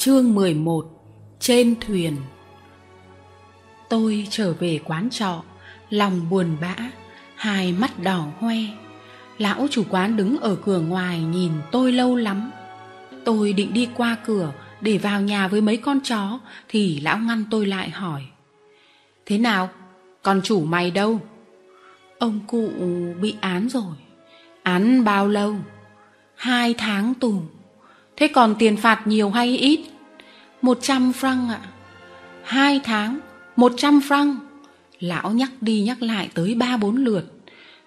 [0.05, 0.85] Chương 11
[1.39, 2.17] Trên thuyền.
[3.89, 5.43] Tôi trở về quán trọ,
[5.89, 6.75] Lòng buồn bã,
[7.35, 8.55] Hai mắt đỏ hoe.
[9.37, 12.51] Lão chủ quán đứng ở cửa ngoài Nhìn tôi lâu lắm.
[13.23, 16.39] Tôi định đi qua cửa Để vào nhà với mấy con chó
[16.69, 18.21] Thì lão ngăn tôi lại hỏi.
[19.25, 19.69] Thế nào?
[20.21, 21.19] Con chủ mày đâu?
[22.19, 22.69] Ông cụ
[23.21, 23.95] bị án rồi.
[24.63, 25.55] Án bao lâu?
[26.35, 27.41] Hai tháng tù.
[28.17, 29.79] Thế còn tiền phạt nhiều hay ít?
[30.65, 31.59] Một trăm franc ạ.
[32.43, 33.19] Hai tháng,
[33.55, 34.35] một trăm franc.
[34.99, 37.25] Lão nhắc đi nhắc lại tới ba bốn lượt.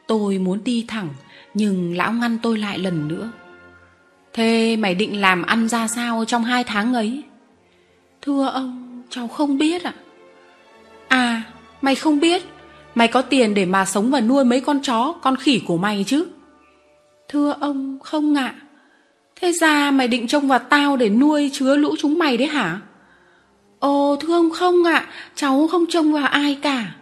[0.06, 1.08] Tôi muốn đi thẳng,
[1.54, 3.30] nhưng lão ngăn tôi lại lần nữa.
[4.32, 7.22] Thế mày định làm ăn ra sao trong hai tháng ấy?
[8.22, 9.94] Thưa ông, cháu không biết ạ.
[11.08, 11.42] À
[11.82, 12.42] mày không biết.
[12.94, 16.04] Mày có tiền để mà sống và nuôi mấy con chó, con khỉ của mày
[16.06, 16.26] chứ?
[17.28, 18.54] Thưa ông, không ạ.
[19.40, 22.80] Thế ra mày định trông vào tao để nuôi chứa lũ chúng mày đấy hả?
[23.78, 26.94] Ồ thương không ạ, cháu không trông vào ai cả.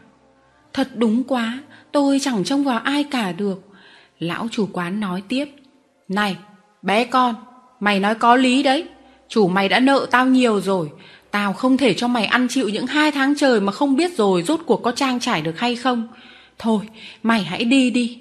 [0.73, 1.59] Thật đúng quá,
[1.93, 3.63] tôi chẳng trông vào ai cả được.
[4.19, 5.45] Lão chủ quán nói tiếp.
[6.09, 6.37] Này,
[6.83, 7.35] bé con,
[7.81, 8.85] mày nói có lý đấy.
[9.29, 10.91] Chủ mày đã nợ tao nhiều rồi.
[11.31, 14.43] Tao không thể cho mày ăn chịu những hai tháng trời mà không biết rồi
[14.43, 16.09] rốt cuộc có trang trải được hay không.
[16.59, 16.81] Thôi,
[17.23, 18.19] mày hãy đi đi.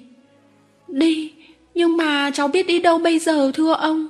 [0.88, 1.32] Đi?
[1.76, 4.06] Nhưng mà cháu biết đi đâu bây giờ thưa ông?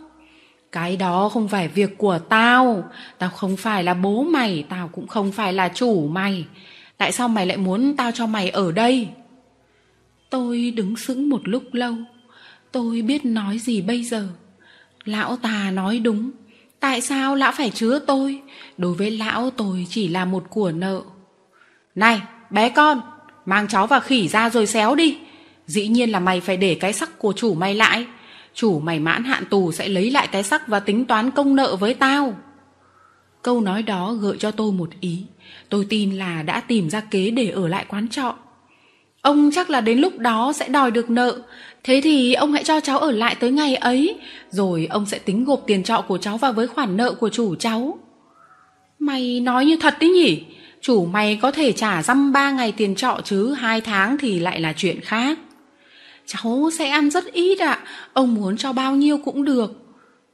[0.72, 2.84] Cái đó không phải việc của tao.
[3.18, 6.44] Tao không phải là bố mày, tao cũng không phải là chủ mày.
[6.96, 9.08] Tại sao mày lại muốn tao cho mày ở đây?
[10.30, 11.94] Tôi đứng sững một lúc lâu.
[12.72, 14.28] Tôi biết nói gì bây giờ.
[15.04, 16.30] Lão tà nói đúng.
[16.80, 18.42] Tại sao lão phải chứa tôi?
[18.78, 21.02] Đối với lão tôi chỉ là một của nợ.
[21.94, 23.00] Này, bé con,
[23.46, 25.18] mang chó và khỉ ra rồi xéo đi.
[25.66, 28.06] Dĩ nhiên là mày phải để cái sắc của chủ mày lại.
[28.54, 31.76] Chủ mày mãn hạn tù sẽ lấy lại cái sắc và tính toán công nợ
[31.76, 32.36] với tao.
[33.42, 35.22] Câu nói đó gợi cho tôi một ý.
[35.68, 38.34] Tôi tin là đã tìm ra kế để ở lại quán trọ.
[39.22, 41.38] Ông chắc là đến lúc đó sẽ đòi được nợ.
[41.84, 44.18] Thế thì ông hãy cho cháu ở lại tới ngày ấy,
[44.50, 47.54] Rồi ông sẽ tính gộp tiền trọ của cháu vào với khoản nợ của chủ
[47.54, 47.98] cháu.
[48.98, 50.44] Mày nói như thật đấy nhỉ?
[50.80, 54.60] Chủ mày có thể trả dăm ba ngày tiền trọ chứ, Hai tháng thì lại
[54.60, 55.38] là chuyện khác.
[56.26, 57.78] Cháu sẽ ăn rất ít ạ.
[58.12, 59.72] Ông muốn cho bao nhiêu cũng được.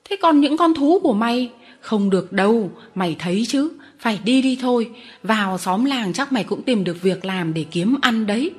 [0.05, 1.50] Thế còn những con thú của mày?
[1.81, 3.70] Không được đâu, Mày thấy chứ.
[3.98, 4.90] Phải đi đi thôi.
[5.22, 8.50] Vào xóm làng chắc mày cũng tìm được việc làm để kiếm ăn đấy.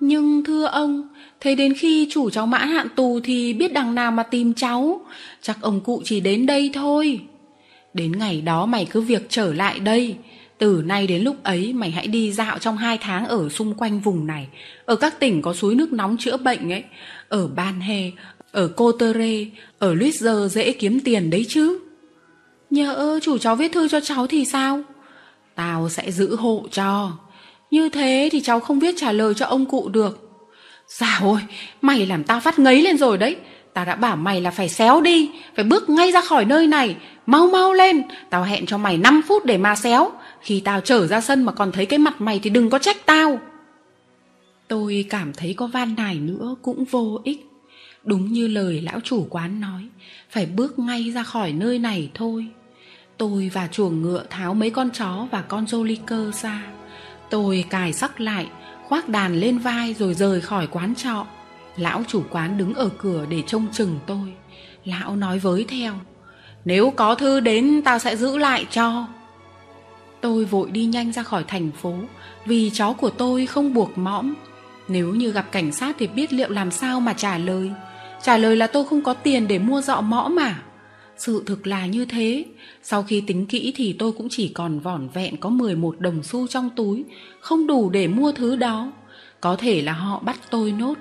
[0.00, 1.08] Nhưng thưa ông,
[1.40, 5.00] thế đến khi chủ cháu mãn hạn tù thì biết đằng nào mà tìm cháu?
[5.42, 7.20] Chắc ông cụ chỉ đến đây thôi.
[7.94, 10.16] Đến ngày đó mày cứ việc trở lại đây
[10.62, 14.00] từ nay đến lúc ấy mày hãy đi dạo trong hai tháng ở xung quanh
[14.00, 14.48] vùng này
[14.84, 16.84] ở các tỉnh có suối nước nóng chữa bệnh ấy
[17.28, 18.10] ở ban hê
[18.52, 19.46] ở cô tơ rê
[19.78, 21.78] ở luýt giờ dễ kiếm tiền đấy chứ
[22.70, 24.82] nhỡ chủ cháu viết thư cho cháu thì sao
[25.54, 27.12] tao sẽ giữ hộ cho
[27.70, 30.32] như thế thì cháu không viết trả lời cho ông cụ được
[30.88, 31.40] Dạo ôi,
[31.80, 33.36] mày làm tao phát ngấy lên rồi đấy.
[33.74, 36.96] Tao đã bảo mày là phải xéo đi, phải bước ngay ra khỏi nơi này.
[37.26, 40.10] Mau mau lên, tao hẹn cho mày 5 phút để mà xéo.
[40.42, 43.06] Khi tao trở ra sân mà còn thấy cái mặt mày thì đừng có trách
[43.06, 43.38] tao.
[44.68, 47.46] Tôi cảm thấy có van nài nữa cũng vô ích.
[48.04, 49.88] Đúng như lời lão chủ quán nói,
[50.30, 52.46] phải bước ngay ra khỏi nơi này thôi.
[53.16, 56.62] Tôi và chuồng ngựa tháo mấy con chó và con Joliker ra.
[57.30, 58.46] Tôi cài sắc lại,
[58.88, 61.26] khoác đàn lên vai rồi rời khỏi quán trọ
[61.76, 64.32] lão chủ quán đứng ở cửa để trông chừng tôi
[64.84, 65.94] lão nói với theo
[66.64, 69.06] nếu có thư đến tao sẽ giữ lại cho
[70.22, 71.94] tôi vội đi nhanh ra khỏi thành phố,
[72.46, 74.34] vì chó của tôi không buộc mõm.
[74.88, 77.70] Nếu như gặp cảnh sát thì biết liệu làm sao mà trả lời.
[78.22, 80.62] Trả lời là tôi không có tiền để mua dọ mõm mà
[81.16, 82.44] sự thực là như thế.
[82.82, 86.46] Sau khi tính kỹ thì tôi cũng chỉ còn vỏn vẹn có 11 đồng xu
[86.46, 87.04] trong túi,
[87.40, 88.92] không đủ để mua thứ đó.
[89.40, 90.94] Có thể là họ bắt tôi nốt.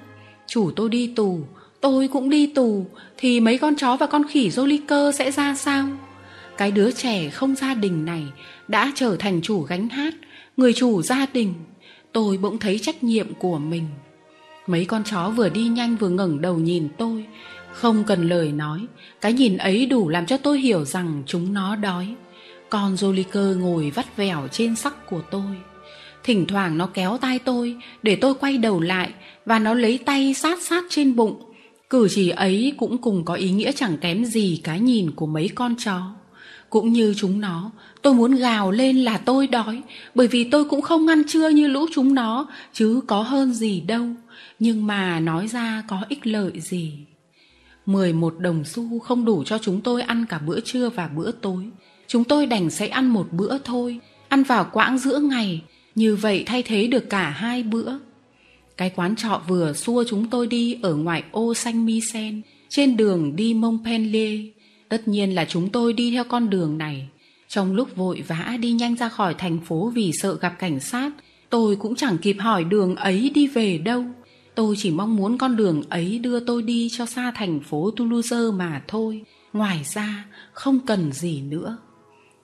[0.47, 1.39] Chủ tôi đi tù,
[1.81, 2.85] tôi cũng đi tù,
[3.17, 5.87] thì mấy con chó và con khỉ Joliker sẽ ra sao?
[6.57, 8.23] Cái đứa trẻ không gia đình này
[8.71, 10.13] đã trở thành chủ gánh hát,
[10.57, 11.53] người chủ gia đình.
[12.11, 13.85] Tôi bỗng thấy trách nhiệm của mình.
[14.67, 17.25] Mấy con chó vừa đi nhanh vừa ngẩng đầu nhìn tôi,
[17.71, 18.85] không cần lời nói.
[19.21, 22.15] Cái nhìn ấy đủ làm cho tôi hiểu rằng chúng nó đói.
[22.69, 25.57] Con Joliker ngồi vắt vẻo trên sắc của tôi.
[26.23, 29.09] Thỉnh thoảng nó kéo tay tôi để tôi quay đầu lại
[29.45, 31.41] và nó lấy tay sát sát trên bụng.
[31.89, 35.49] Cử chỉ ấy cũng cùng có ý nghĩa chẳng kém gì cái nhìn của mấy
[35.55, 36.01] con chó
[36.71, 39.81] cũng như chúng nó, tôi muốn gào lên là tôi đói,
[40.15, 43.81] bởi vì tôi cũng không ăn trưa như lũ chúng nó, chứ có hơn gì
[43.81, 44.05] đâu.
[44.59, 46.93] Nhưng mà nói ra có ích lợi gì?
[47.85, 51.31] Mười một đồng xu không đủ cho chúng tôi ăn cả bữa trưa và bữa
[51.31, 51.63] tối.
[52.07, 55.61] Chúng tôi đành sẽ ăn một bữa thôi, ăn vào quãng giữa ngày.
[55.95, 57.91] Như vậy thay thế được cả hai bữa.
[58.77, 62.97] Cái quán trọ vừa xua chúng tôi đi ở ngoài ô xanh mi sen trên
[62.97, 64.39] đường đi montpellier
[64.91, 67.09] tất nhiên là chúng tôi đi theo con đường này.
[67.47, 71.11] Trong lúc vội vã đi nhanh ra khỏi thành phố vì sợ gặp cảnh sát,
[71.49, 74.03] tôi cũng chẳng kịp hỏi đường ấy đi về đâu.
[74.55, 78.37] Tôi chỉ mong muốn con đường ấy đưa tôi đi cho xa thành phố toulouse
[78.53, 79.21] mà thôi.
[79.53, 81.77] Ngoài ra, không cần gì nữa.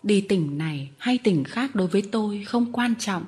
[0.03, 3.23] Đi tỉnh này hay tỉnh khác đối với tôi không quan trọng.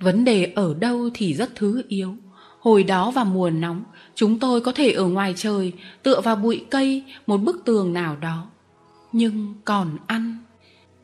[0.00, 2.16] Vấn đề ở đâu thì rất thứ yếu.
[2.60, 6.64] Hồi đó vào mùa nóng, chúng tôi có thể ở ngoài trời, tựa vào bụi
[6.70, 8.48] cây, một bức tường nào đó
[9.12, 10.36] nhưng còn ăn.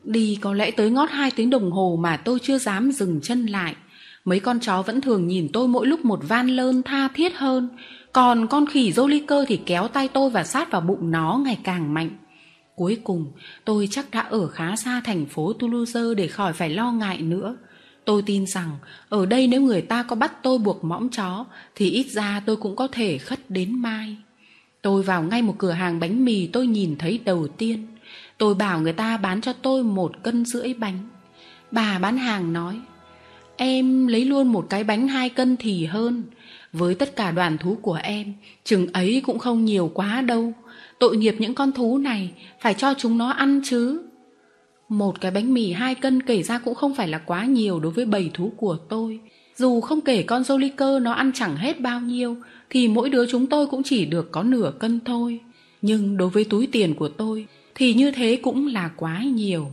[0.03, 3.45] Đi có lẽ tới ngót hai tiếng đồng hồ mà tôi chưa dám dừng chân
[3.45, 3.75] lại.
[4.25, 7.69] Mấy con chó vẫn thường nhìn tôi mỗi lúc một van lơn tha thiết hơn.
[8.13, 8.93] Còn con khỉ
[9.27, 12.09] cơ thì kéo tay tôi và sát vào bụng nó ngày càng mạnh.
[12.75, 13.31] Cuối cùng,
[13.65, 17.55] tôi chắc đã ở khá xa thành phố Toulouse để khỏi phải lo ngại nữa.
[18.05, 18.77] Tôi tin rằng,
[19.09, 21.45] ở đây nếu người ta có bắt tôi buộc mõm chó,
[21.75, 24.17] thì ít ra tôi cũng có thể khất đến mai.
[24.81, 27.87] Tôi vào ngay một cửa hàng bánh mì tôi nhìn thấy đầu tiên
[28.39, 30.99] tôi bảo người ta bán cho tôi một cân rưỡi bánh.
[31.71, 32.79] Bà bán hàng nói,
[33.57, 36.23] em lấy luôn một cái bánh hai cân thì hơn.
[36.73, 40.53] Với tất cả đoàn thú của em, chừng ấy cũng không nhiều quá đâu.
[40.99, 44.01] Tội nghiệp những con thú này, phải cho chúng nó ăn chứ.
[44.89, 47.91] Một cái bánh mì hai cân kể ra cũng không phải là quá nhiều đối
[47.91, 49.19] với bầy thú của tôi.
[49.55, 52.37] Dù không kể con Joliker nó ăn chẳng hết bao nhiêu,
[52.69, 55.39] thì mỗi đứa chúng tôi cũng chỉ được có nửa cân thôi.
[55.81, 57.47] Nhưng đối với túi tiền của tôi
[57.79, 59.71] thì như thế cũng là quá nhiều.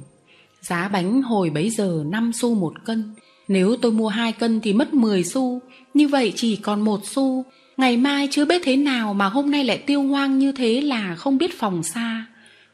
[0.61, 3.15] Giá bánh hồi bấy giờ năm xu một cân.
[3.49, 5.61] Nếu tôi mua hai cân thì mất 10 xu.
[5.95, 7.45] Như vậy chỉ còn một xu.
[7.77, 11.15] Ngày mai chưa biết thế nào mà hôm nay lại tiêu hoang như thế là
[11.15, 12.27] không biết phòng xa.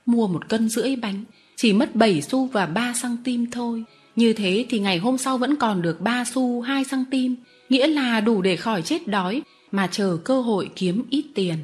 [0.07, 1.25] Mua một cân rưỡi bánh
[1.57, 3.85] chỉ mất 7 xu và 3 cm thôi.
[4.17, 7.35] Như thế thì ngày hôm sau vẫn còn được 3 xu 2 cm,
[7.69, 11.59] nghĩa là đủ để khỏi chết đói mà chờ cơ hội kiếm ít tiền.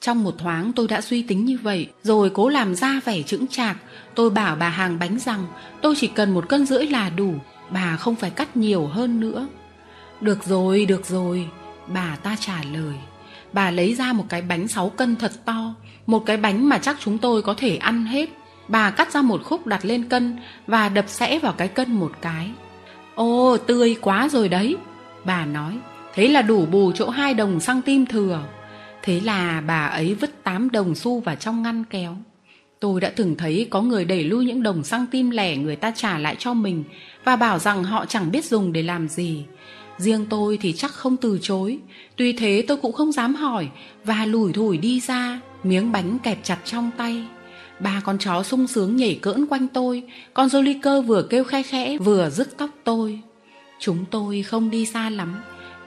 [0.00, 3.46] Trong một thoáng tôi đã suy tính như vậy, rồi cố làm ra vẻ chững
[3.46, 3.76] chạc.
[4.14, 5.46] Tôi bảo bà hàng bánh rằng
[5.82, 7.34] tôi chỉ cần một cân rưỡi là đủ,
[7.70, 9.48] bà không phải cắt nhiều hơn nữa.
[10.20, 11.48] Được rồi, được rồi,
[11.86, 12.94] bà ta trả lời.
[13.52, 15.74] Bà lấy ra một cái bánh 6 cân thật to,
[16.06, 18.30] một cái bánh mà chắc chúng tôi có thể ăn hết
[18.70, 20.36] bà cắt ra một khúc đặt lên cân
[20.66, 22.50] và đập sẽ vào cái cân một cái
[23.14, 24.76] ô tươi quá rồi đấy
[25.24, 25.78] bà nói
[26.14, 28.42] thế là đủ bù chỗ hai đồng xăng tim thừa
[29.02, 32.16] thế là bà ấy vứt tám đồng xu vào trong ngăn kéo.
[32.80, 35.92] Tôi đã từng thấy có người đẩy lui những đồng xăng tim lẻ người ta
[35.96, 36.84] trả lại cho mình
[37.24, 39.44] và bảo rằng họ chẳng biết dùng để làm gì.
[39.98, 41.78] Riêng tôi thì chắc không từ chối.
[42.16, 43.68] Tuy thế tôi cũng không dám hỏi
[44.04, 47.24] và lủi thủi đi ra, miếng bánh kẹp chặt trong tay.
[47.80, 50.02] Ba con chó sung sướng nhảy cỡn quanh tôi,
[50.34, 53.20] con Joliker vừa kêu khe khẽ vừa rứt tóc tôi.
[53.78, 55.34] Chúng tôi không đi xa lắm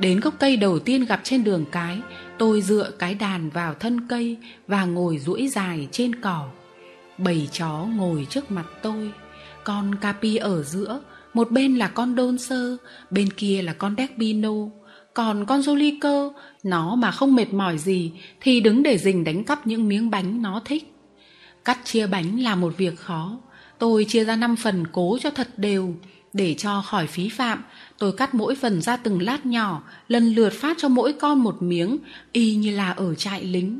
[0.03, 1.97] đến gốc cây đầu tiên gặp trên đường cái
[2.37, 4.37] tôi dựa cái đàn vào thân cây
[4.67, 6.49] và ngồi duỗi dài trên cỏ.
[7.17, 9.11] Bầy chó ngồi trước mặt tôi
[9.63, 11.01] con capi ở giữa
[11.33, 12.77] một bên là con đôn sơ
[13.09, 14.53] bên kia là con Derbino.
[15.13, 16.31] Còn con Jolico,
[16.63, 18.11] nó mà không mệt mỏi gì
[18.41, 20.95] thì đứng để rình đánh cắp những miếng bánh nó thích.
[21.65, 23.37] Cắt chia bánh là một việc khó
[23.79, 25.95] tôi chia ra năm phần cố cho thật đều
[26.33, 27.63] để cho khỏi phí phạm
[28.03, 31.61] tôi cắt mỗi phần ra từng lát nhỏ, lần lượt phát cho mỗi con một
[31.61, 31.97] miếng,
[32.31, 33.79] y như là ở trại lính.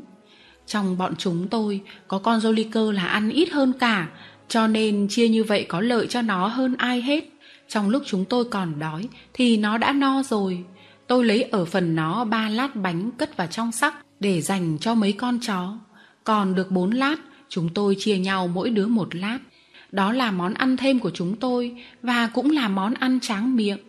[0.68, 4.08] Trong bọn chúng tôi, có con Joliker là ăn ít hơn cả,
[4.48, 7.30] cho nên chia như vậy có lợi cho nó hơn ai hết.
[7.68, 10.64] Trong lúc chúng tôi còn đói, thì nó đã no rồi.
[11.08, 14.96] Tôi lấy ở phần nó ba lát bánh cất vào trong sắc để dành cho
[14.96, 15.78] mấy con chó.
[16.24, 17.16] Còn được bốn lát,
[17.50, 19.40] chúng tôi chia nhau mỗi đứa một lát.
[19.92, 23.80] Đó là món ăn thêm của chúng tôi và cũng là món ăn tráng miệng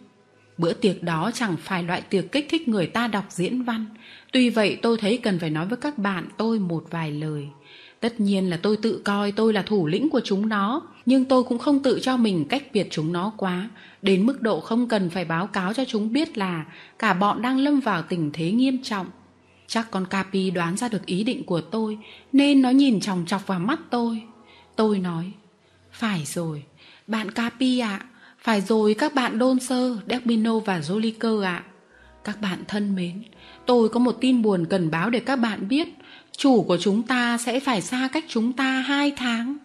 [0.58, 3.86] bữa tiệc đó chẳng phải loại tiệc kích thích người ta đọc diễn văn.
[4.32, 7.48] Tuy vậy tôi thấy cần phải nói với các bạn tôi một vài lời.
[8.00, 11.42] Tất nhiên là tôi tự coi tôi là thủ lĩnh của chúng nó nhưng tôi
[11.42, 13.70] cũng không tự cho mình cách biệt chúng nó quá.
[14.02, 16.64] Đến mức độ không cần phải báo cáo cho chúng biết là
[16.98, 19.06] cả bọn đang lâm vào tình thế nghiêm trọng.
[19.66, 21.98] Chắc con capi đoán ra được ý định của tôi
[22.32, 24.22] nên nó nhìn chòng chọc vào mắt tôi.
[24.76, 25.32] Tôi nói
[25.92, 26.62] phải rồi
[27.06, 27.98] bạn capi ạ.
[28.00, 28.06] à,
[28.44, 31.62] phải rồi các bạn đôn sơ derbino và joliker ạ.
[31.64, 31.70] À.
[32.24, 33.22] các bạn thân mến,
[33.66, 35.88] tôi có một tin buồn cần báo để các bạn biết.
[36.36, 39.56] Chủ của chúng ta sẽ phải xa cách chúng ta hai tháng.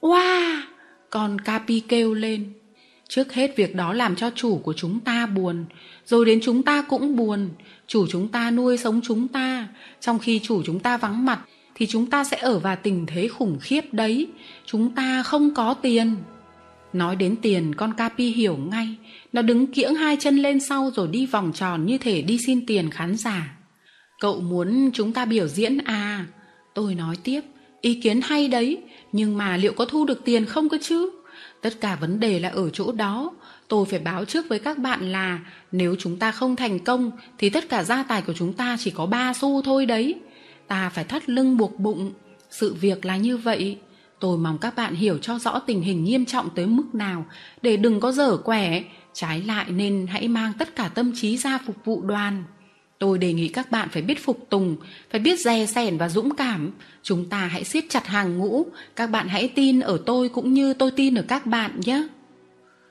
[0.00, 0.60] Wow!
[1.10, 2.52] Con capi kêu lên.
[3.08, 5.64] Trước hết việc đó làm cho chủ của chúng ta buồn,
[6.06, 7.48] rồi đến chúng ta cũng buồn.
[7.86, 9.68] Chủ chúng ta nuôi sống chúng ta.
[10.00, 11.40] Trong khi chủ chúng ta vắng mặt,
[11.74, 14.26] thì chúng ta sẽ ở vào tình thế khủng khiếp đấy.
[14.66, 16.16] Chúng ta không có tiền
[16.92, 18.96] nói đến tiền, con capi hiểu ngay.
[19.32, 22.66] Nó đứng kiễng hai chân lên sau rồi đi vòng tròn như thể đi xin
[22.66, 23.58] tiền khán giả.
[24.20, 26.26] Cậu muốn chúng ta biểu diễn à?
[26.74, 27.40] Tôi nói tiếp.
[27.80, 28.78] Ý kiến hay đấy,
[29.12, 31.10] nhưng mà liệu có thu được tiền không cơ chứ?
[31.62, 33.32] Tất cả vấn đề là ở chỗ đó.
[33.68, 35.40] Tôi phải báo trước với các bạn là
[35.72, 38.90] nếu chúng ta không thành công, thì tất cả gia tài của chúng ta chỉ
[38.90, 40.14] có ba xu thôi đấy.
[40.66, 42.12] Ta phải thắt lưng buộc bụng.
[42.50, 43.78] Sự việc là như vậy
[44.20, 47.26] tôi mong các bạn hiểu cho rõ tình hình nghiêm trọng tới mức nào.
[47.62, 51.58] Để đừng có dở quẻ, trái lại nên hãy mang tất cả tâm trí ra
[51.66, 52.44] phục vụ đoàn.
[52.98, 54.76] Tôi đề nghị các bạn phải biết phục tùng,
[55.10, 56.70] phải biết dè sẻn và dũng cảm.
[57.02, 58.66] Chúng ta hãy siết chặt hàng ngũ.
[58.96, 62.06] Các bạn hãy tin ở tôi cũng như tôi tin ở các bạn nhé.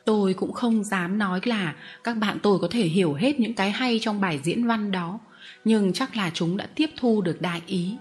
[0.06, 3.72] Tôi cũng không dám nói là các bạn tôi có thể hiểu hết những cái
[3.72, 5.20] hay trong bài diễn văn đó.
[5.64, 7.96] Nhưng chắc là chúng đã tiếp thu được đại ý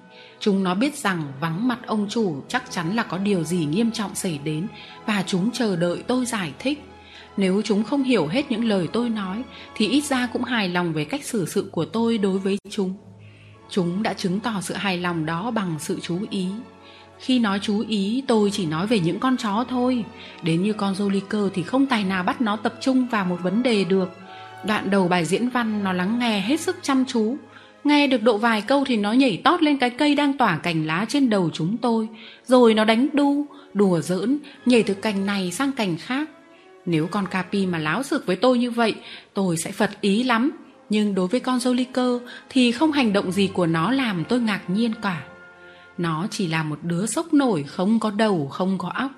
[0.44, 3.90] chúng nó biết rằng vắng mặt ông chủ chắc chắn là có điều gì nghiêm
[3.90, 4.66] trọng xảy đến
[5.06, 6.84] và chúng chờ đợi tôi giải thích.
[7.36, 9.42] Nếu chúng không hiểu hết những lời tôi nói,
[9.74, 12.94] thì ít ra cũng hài lòng về cách xử sự của tôi đối với chúng.
[13.70, 16.46] Chúng đã chứng tỏ sự hài lòng đó bằng sự chú ý.
[17.18, 20.04] Khi nói chú ý, tôi chỉ nói về những con chó thôi.
[20.42, 23.62] Đến như con Joliker thì không tài nào bắt nó tập trung vào một vấn
[23.62, 24.10] đề được.
[24.66, 27.36] Đoạn đầu bài diễn văn nó lắng nghe hết sức chăm chú
[27.84, 30.86] nghe được độ vài câu thì nó nhảy tót lên cái cây đang tỏa cành
[30.86, 32.08] lá trên đầu chúng tôi
[32.46, 36.28] rồi nó đánh đu đùa giỡn nhảy từ cành này sang cành khác
[36.86, 38.94] nếu con Capi mà láo xược với tôi như vậy,
[39.34, 40.50] tôi sẽ phật ý lắm.
[40.90, 44.70] Nhưng đối với con Joliker thì không hành động gì của nó làm tôi ngạc
[44.70, 45.22] nhiên cả.
[45.98, 49.10] Nó chỉ là một đứa sốc nổi không có đầu, không có óc.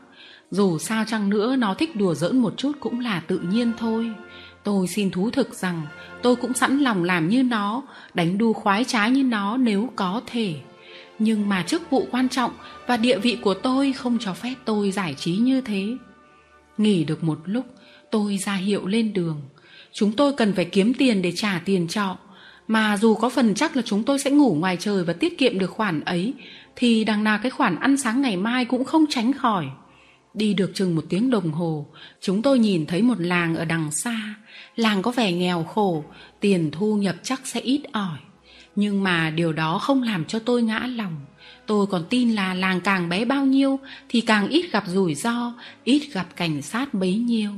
[0.51, 4.13] Dù sao chăng nữa nó thích đùa giỡn một chút cũng là tự nhiên thôi.
[4.67, 5.83] Tôi xin thú thực rằng
[6.23, 7.83] tôi cũng sẵn lòng làm như nó,
[8.15, 10.55] đánh đu khoái trá như nó nếu có thể.
[11.19, 12.51] Nhưng mà chức vụ quan trọng
[12.87, 15.97] và địa vị của tôi không cho phép tôi giải trí như thế.
[16.79, 17.67] Nghỉ được một lúc,
[18.11, 19.41] tôi ra hiệu lên đường.
[19.93, 22.17] Chúng tôi cần phải kiếm tiền để trả tiền trọ.
[22.69, 25.59] Mà dù có phần chắc là chúng tôi sẽ ngủ ngoài trời và tiết kiệm
[25.59, 26.35] được khoản ấy,
[26.77, 29.67] thì đằng nào cái khoản ăn sáng ngày mai cũng không tránh khỏi.
[30.35, 31.87] Đi được chừng một tiếng đồng hồ,
[32.21, 34.35] chúng tôi nhìn thấy một làng ở đằng xa.
[34.77, 36.05] Làng có vẻ nghèo khổ,
[36.41, 38.19] tiền thu nhập chắc sẽ ít ỏi.
[38.77, 41.17] Nhưng mà điều đó không làm cho tôi ngã lòng.
[41.67, 45.55] Tôi còn tin là làng càng bé bao nhiêu thì càng ít gặp rủi ro,
[45.85, 47.51] ít gặp cảnh sát bấy nhiêu.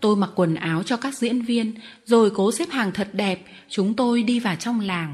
[0.00, 3.94] Tôi mặc quần áo cho các diễn viên, rồi cố xếp hàng thật đẹp, chúng
[3.94, 5.12] tôi đi vào trong làng.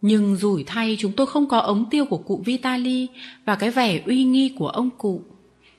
[0.00, 3.06] Nhưng rủi thay chúng tôi không có ống tiêu của cụ Vitali
[3.44, 5.22] và cái vẻ uy nghi của ông cụ.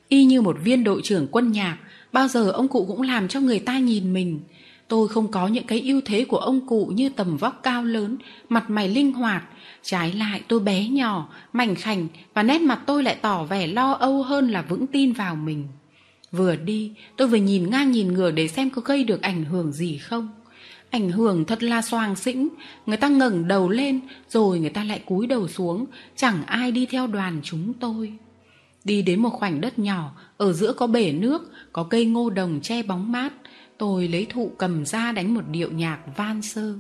[0.08, 1.78] Y như một viên đội trưởng quân nhạc,
[2.14, 4.39] bao giờ ông cụ cũng làm cho người ta nhìn mình.
[4.88, 8.17] Tôi không có những cái ưu thế của ông cụ như tầm vóc cao lớn,
[8.49, 9.43] mặt mày linh hoạt.
[9.83, 13.91] Trái lại tôi bé nhỏ, mảnh khảnh và nét mặt tôi lại tỏ vẻ lo
[13.91, 15.67] âu hơn là vững tin vào mình.
[16.31, 19.71] Vừa đi, tôi vừa nhìn ngang nhìn ngửa để xem có gây được ảnh hưởng
[19.71, 20.29] gì không.
[20.89, 22.49] Ảnh hưởng thật là soàng xĩnh,
[22.85, 25.85] người ta ngẩng đầu lên rồi người ta lại cúi đầu xuống,
[26.15, 28.13] chẳng ai đi theo đoàn chúng tôi.
[28.83, 32.59] Đi đến một khoảnh đất nhỏ, ở giữa có bể nước, có cây ngô đồng
[32.63, 33.33] che bóng mát,
[33.78, 36.73] tôi lấy thụ cầm ra đánh một điệu nhạc van sơ.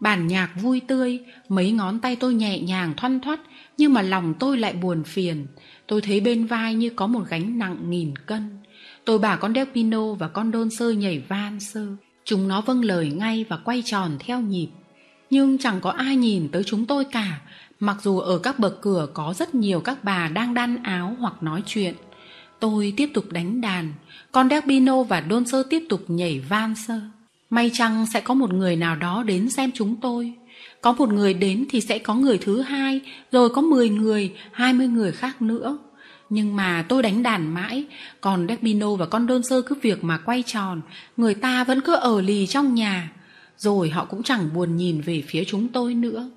[0.00, 3.40] Bản nhạc vui tươi, mấy ngón tay tôi nhẹ nhàng thoăn thoắt,
[3.78, 5.46] nhưng mà lòng tôi lại buồn phiền.
[5.86, 8.58] Tôi thấy bên vai như có một gánh nặng nghìn cân.
[9.04, 11.86] Tôi bảo con đeo Pino và con Đôn Sơ nhảy van sơ.
[12.24, 14.68] Chúng nó vâng lời ngay và quay tròn theo nhịp.
[15.30, 17.40] Nhưng chẳng có ai nhìn tới chúng tôi cả,
[17.80, 21.42] mặc dù ở các bậc cửa có rất nhiều các bà đang đan áo hoặc
[21.42, 21.94] nói chuyện.
[22.60, 23.92] Tôi tiếp tục đánh đàn,
[24.32, 27.00] con Del và Đôn Sơ tiếp tục nhảy van sơ.
[27.50, 30.32] May chăng sẽ có một người nào đó đến xem chúng tôi.
[30.80, 33.00] Có một người đến thì sẽ có người thứ hai,
[33.32, 35.78] rồi có 10 người, 20 người khác nữa.
[36.30, 37.84] Nhưng mà tôi đánh đàn mãi,
[38.20, 40.80] còn Despino và con Đôn sơ cứ việc mà quay tròn,
[41.16, 43.12] người ta vẫn cứ ở lì trong nhà.
[43.56, 46.30] Rồi họ cũng chẳng buồn nhìn về phía chúng tôi nữa.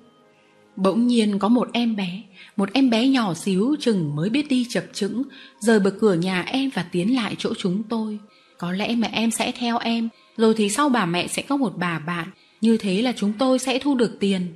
[0.82, 2.22] Bỗng nhiên có một em bé,
[2.56, 5.22] một em bé nhỏ xíu chừng mới biết đi chập chững,
[5.60, 8.18] rời bờ cửa nhà em và tiến lại chỗ chúng tôi.
[8.58, 11.72] Có lẽ mẹ em sẽ theo em, rồi thì sau bà mẹ sẽ có một
[11.76, 12.28] bà bạn,
[12.60, 14.46] như thế là chúng tôi sẽ thu được tiền.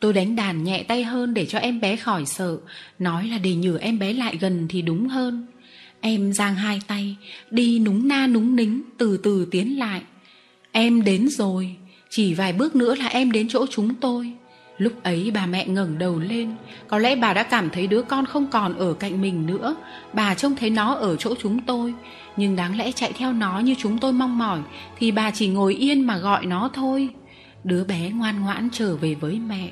[0.00, 2.58] Tôi đánh đàn nhẹ tay hơn để cho em bé khỏi sợ,
[2.98, 5.46] nói là để nhử em bé lại gần thì đúng hơn.
[6.00, 7.16] Em giang hai tay,
[7.50, 10.02] đi núng na núng nính, từ từ tiến lại.
[10.72, 11.76] Em đến rồi,
[12.10, 14.32] chỉ vài bước nữa là em đến chỗ chúng tôi.
[14.78, 16.54] Lúc ấy bà mẹ ngẩng đầu lên,
[16.88, 19.76] có lẽ bà đã cảm thấy đứa con không còn ở cạnh mình nữa.
[20.12, 21.94] Bà trông thấy nó ở chỗ chúng tôi,
[22.36, 24.60] nhưng đáng lẽ chạy theo nó như chúng tôi mong mỏi
[24.98, 27.08] thì bà chỉ ngồi yên mà gọi nó thôi.
[27.64, 29.70] Đứa bé ngoan ngoãn trở về với mẹ.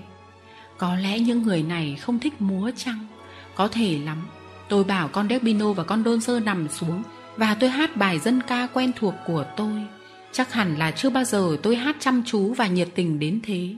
[0.79, 3.07] Có lẽ những người này không thích múa chăng?
[3.55, 4.19] Có thể lắm.
[4.69, 7.03] Tôi bảo con Debino và con Đôn Sơ nằm xuống
[7.37, 9.83] và tôi hát bài dân ca quen thuộc của tôi.
[10.33, 13.69] Chắc hẳn là chưa bao giờ tôi hát chăm chú và nhiệt tình đến thế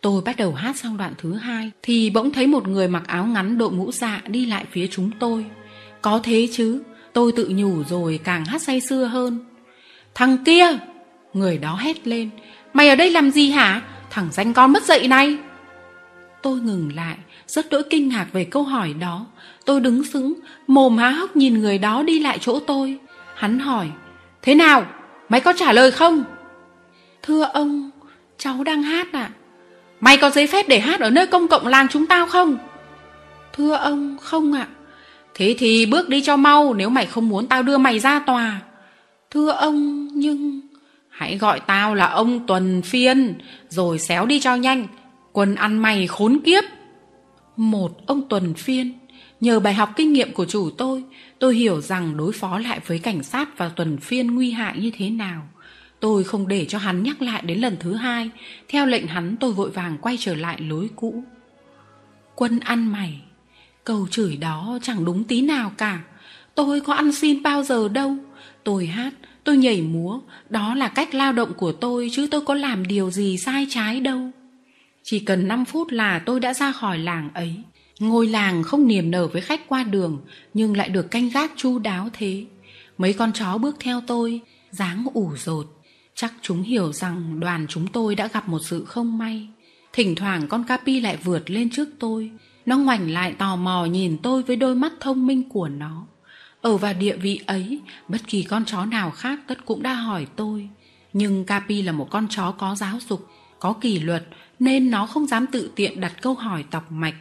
[0.00, 3.26] tôi bắt đầu hát sang đoạn thứ hai thì bỗng thấy một người mặc áo
[3.26, 5.44] ngắn đội mũ dạ đi lại phía chúng tôi
[6.02, 6.82] có thế chứ
[7.12, 9.38] tôi tự nhủ rồi càng hát say sưa hơn
[10.14, 10.66] thằng kia
[11.34, 12.30] người đó hét lên
[12.72, 13.82] Mày ở đây làm gì hả?
[14.10, 15.38] Thằng danh con mất dậy này.
[16.42, 19.26] Tôi ngừng lại, rất đỗi kinh ngạc về câu hỏi đó.
[19.64, 20.34] Tôi đứng sững,
[20.66, 22.98] mồm há hốc nhìn người đó đi lại chỗ tôi.
[23.34, 23.90] Hắn hỏi,
[24.42, 24.86] thế nào?
[25.28, 26.24] Mày có trả lời không?
[27.22, 27.90] Thưa ông,
[28.38, 29.20] cháu đang hát ạ.
[29.20, 29.37] À?
[30.00, 32.58] Mày có giấy phép để hát ở nơi công cộng làng chúng tao không?
[33.52, 34.68] Thưa ông, không ạ.
[35.34, 38.60] Thế thì bước đi cho mau nếu mày không muốn tao đưa mày ra tòa.
[39.30, 40.60] Thưa ông, nhưng...
[41.08, 43.34] Hãy gọi tao là ông Tuần Phiên,
[43.68, 44.86] rồi xéo đi cho nhanh.
[45.32, 46.64] Quân ăn mày khốn kiếp.
[47.56, 48.92] Một ông Tuần Phiên.
[49.40, 51.04] Nhờ bài học kinh nghiệm của chủ tôi,
[51.38, 54.90] tôi hiểu rằng đối phó lại với cảnh sát và Tuần Phiên nguy hại như
[54.98, 55.42] thế nào.
[56.00, 58.30] Tôi không để cho hắn nhắc lại đến lần thứ hai.
[58.68, 61.22] Theo lệnh hắn tôi vội vàng quay trở lại lối cũ.
[62.34, 63.20] Quân ăn mày.
[63.84, 66.00] Câu chửi đó chẳng đúng tí nào cả.
[66.54, 68.16] Tôi có ăn xin bao giờ đâu.
[68.64, 69.12] Tôi hát
[69.48, 70.20] Tôi nhảy múa,
[70.50, 74.00] đó là cách lao động của tôi chứ tôi có làm điều gì sai trái
[74.00, 74.30] đâu.
[75.02, 77.54] Chỉ cần 5 phút là tôi đã ra khỏi làng ấy.
[77.98, 80.20] Ngôi làng không niềm nở với khách qua đường,
[80.54, 82.44] nhưng lại được canh gác chu đáo thế.
[82.98, 84.40] Mấy con chó bước theo tôi,
[84.70, 85.66] dáng ủ rột.
[86.20, 89.48] Chắc chúng hiểu rằng đoàn chúng tôi đã gặp một sự không may.
[89.92, 92.30] Thỉnh thoảng con Capi lại vượt lên trước tôi.
[92.66, 96.06] Nó ngoảnh lại tò mò nhìn tôi với đôi mắt thông minh của nó.
[96.60, 100.26] Ở vào địa vị ấy, bất kỳ con chó nào khác tất cũng đã hỏi
[100.36, 100.68] tôi.
[101.12, 104.24] Nhưng Capi là một con chó có giáo dục, có kỷ luật,
[104.58, 107.16] nên nó không dám tự tiện đặt câu hỏi tọc mạch.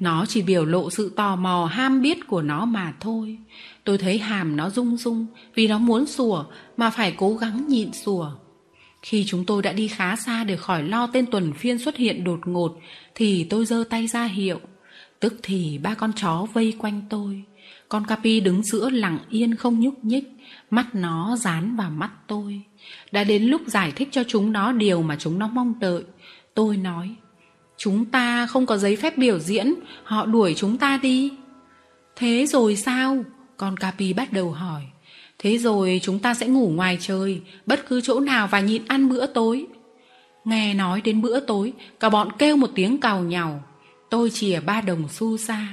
[0.00, 3.38] Nó chỉ biểu lộ sự tò mò ham biết của nó mà thôi.
[3.84, 6.44] Tôi thấy hàm nó rung rung vì nó muốn sủa
[6.76, 8.30] mà phải cố gắng nhịn sủa.
[9.02, 12.24] Khi chúng tôi đã đi khá xa để khỏi lo tên tuần phiên xuất hiện
[12.24, 12.78] đột ngột
[13.14, 14.60] thì tôi giơ tay ra hiệu.
[15.20, 17.42] Tức thì ba con chó vây quanh tôi.
[17.88, 20.24] Con Capi đứng giữa lặng yên không nhúc nhích,
[20.70, 22.62] mắt nó dán vào mắt tôi.
[23.12, 26.02] Đã đến lúc giải thích cho chúng nó điều mà chúng nó mong đợi.
[26.54, 27.14] Tôi nói,
[27.76, 29.74] chúng ta không có giấy phép biểu diễn
[30.04, 31.32] họ đuổi chúng ta đi
[32.16, 33.24] thế rồi sao
[33.62, 34.82] con capi bắt đầu hỏi,
[35.38, 39.08] thế rồi chúng ta sẽ ngủ ngoài trời, bất cứ chỗ nào và nhịn ăn
[39.08, 39.66] bữa tối?
[40.44, 43.64] Nghe nói đến bữa tối, cả bọn kêu một tiếng cào nhào.
[44.10, 45.66] Tôi chìa ba đồng xu xa.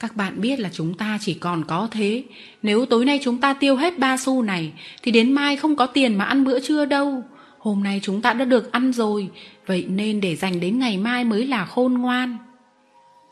[0.00, 2.24] Các bạn biết là chúng ta chỉ còn có thế.
[2.62, 5.86] Nếu tối nay chúng ta tiêu hết ba xu này, thì đến mai không có
[5.86, 7.22] tiền mà ăn bữa trưa đâu.
[7.58, 9.30] Hôm nay chúng ta đã được ăn rồi,
[9.66, 12.36] vậy nên để dành đến ngày mai mới là khôn ngoan.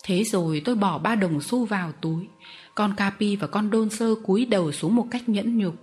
[0.05, 2.25] Thế rồi tôi bỏ ba đồng xu vào túi
[2.79, 5.75] con capi và con đôn sơ cúi đầu xuống một cách nhẫn nhục.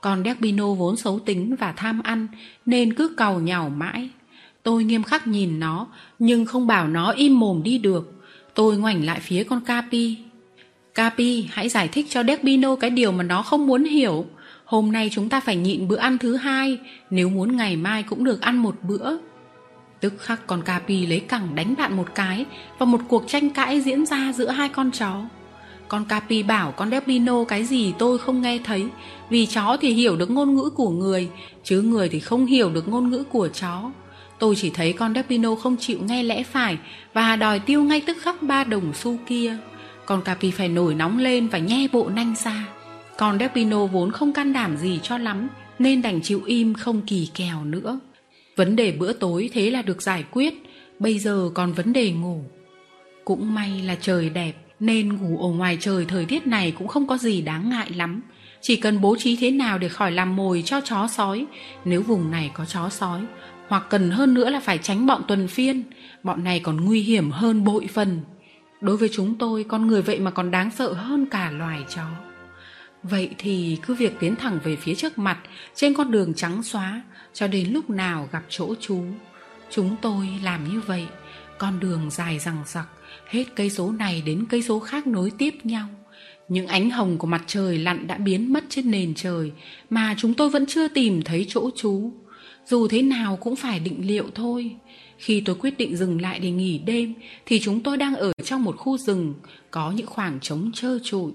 [0.00, 2.28] Con Derbino vốn xấu tính và tham ăn,
[2.66, 4.08] nên cứ cầu nhào mãi.
[4.62, 5.86] Tôi nghiêm khắc nhìn nó,
[6.18, 8.12] nhưng không bảo nó im mồm đi được.
[8.54, 10.16] Tôi ngoảnh lại phía con capi.
[10.94, 14.26] Capi, hãy giải thích cho Derbino cái điều mà nó không muốn hiểu.
[14.64, 16.78] Hôm nay chúng ta phải nhịn bữa ăn thứ hai,
[17.10, 19.16] nếu muốn ngày mai cũng được ăn một bữa.
[20.00, 22.44] Tức khắc con capi lấy cẳng đánh bạn một cái
[22.78, 25.24] và một cuộc tranh cãi diễn ra giữa hai con chó
[25.92, 28.86] con capi bảo con derbino cái gì tôi không nghe thấy.
[29.30, 31.28] Vì chó thì hiểu được ngôn ngữ của người
[31.64, 33.90] chứ người thì không hiểu được ngôn ngữ của chó.
[34.38, 36.78] Tôi chỉ thấy con derbino không chịu nghe lẽ phải
[37.12, 39.56] và đòi tiêu ngay tức khắc ba đồng xu kia.
[40.06, 42.68] Con capi phải nổi nóng lên và nhe bộ nanh ra.
[43.16, 47.28] Con Derbino vốn không can đảm gì cho lắm nên đành chịu im không kỳ
[47.34, 48.00] kèo nữa.
[48.56, 50.54] Vấn đề bữa tối thế là được giải quyết,
[50.98, 52.44] bây giờ còn vấn đề ngủ.
[53.24, 54.52] Cũng may là trời đẹp
[54.82, 58.22] nên ngủ ở ngoài trời thời tiết này cũng không có gì đáng ngại lắm.
[58.60, 61.46] Chỉ cần bố trí thế nào để khỏi làm mồi cho chó sói
[61.84, 63.20] nếu vùng này có chó sói.
[63.68, 65.82] Hoặc cần hơn nữa là phải tránh bọn tuần phiên,
[66.22, 68.20] bọn này còn nguy hiểm hơn bội phần.
[68.80, 72.06] Đối với chúng tôi, con người vậy mà còn đáng sợ hơn cả loài chó.
[73.02, 75.38] Vậy thì cứ việc tiến thẳng về phía trước mặt
[75.74, 77.02] trên con đường trắng xóa
[77.32, 79.04] cho đến lúc nào gặp chỗ chú.
[79.70, 81.06] Chúng tôi làm như vậy,
[81.58, 82.86] con đường dài rằng rặc,
[83.32, 85.88] hết cây số này đến cây số khác nối tiếp nhau.
[86.48, 89.52] Những ánh hồng của mặt trời lặn đã biến mất trên nền trời,
[89.90, 92.12] mà chúng tôi vẫn chưa tìm thấy chỗ chú.
[92.66, 94.76] Dù thế nào cũng phải định liệu thôi.
[95.18, 97.14] Khi tôi quyết định dừng lại để nghỉ đêm,
[97.46, 99.34] thì chúng tôi đang ở trong một khu rừng,
[99.70, 101.32] có những khoảng trống trơ trụi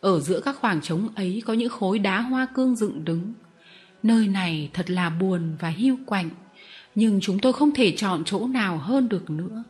[0.00, 3.32] ở giữa các khoảng trống ấy có những khối đá hoa cương dựng đứng
[4.02, 6.30] nơi này thật là buồn và hiu quạnh,
[6.94, 9.64] nhưng chúng tôi không thể chọn chỗ nào hơn được nữa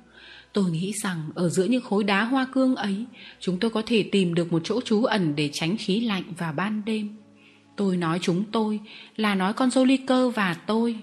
[0.59, 3.05] tôi nghĩ rằng ở giữa những khối đá hoa cương ấy,
[3.41, 6.53] chúng tôi có thể tìm được một chỗ trú ẩn để tránh khí lạnh vào
[6.53, 7.09] ban đêm.
[7.77, 8.81] Tôi nói chúng tôi
[9.17, 10.97] là nói con Joliker và tôi.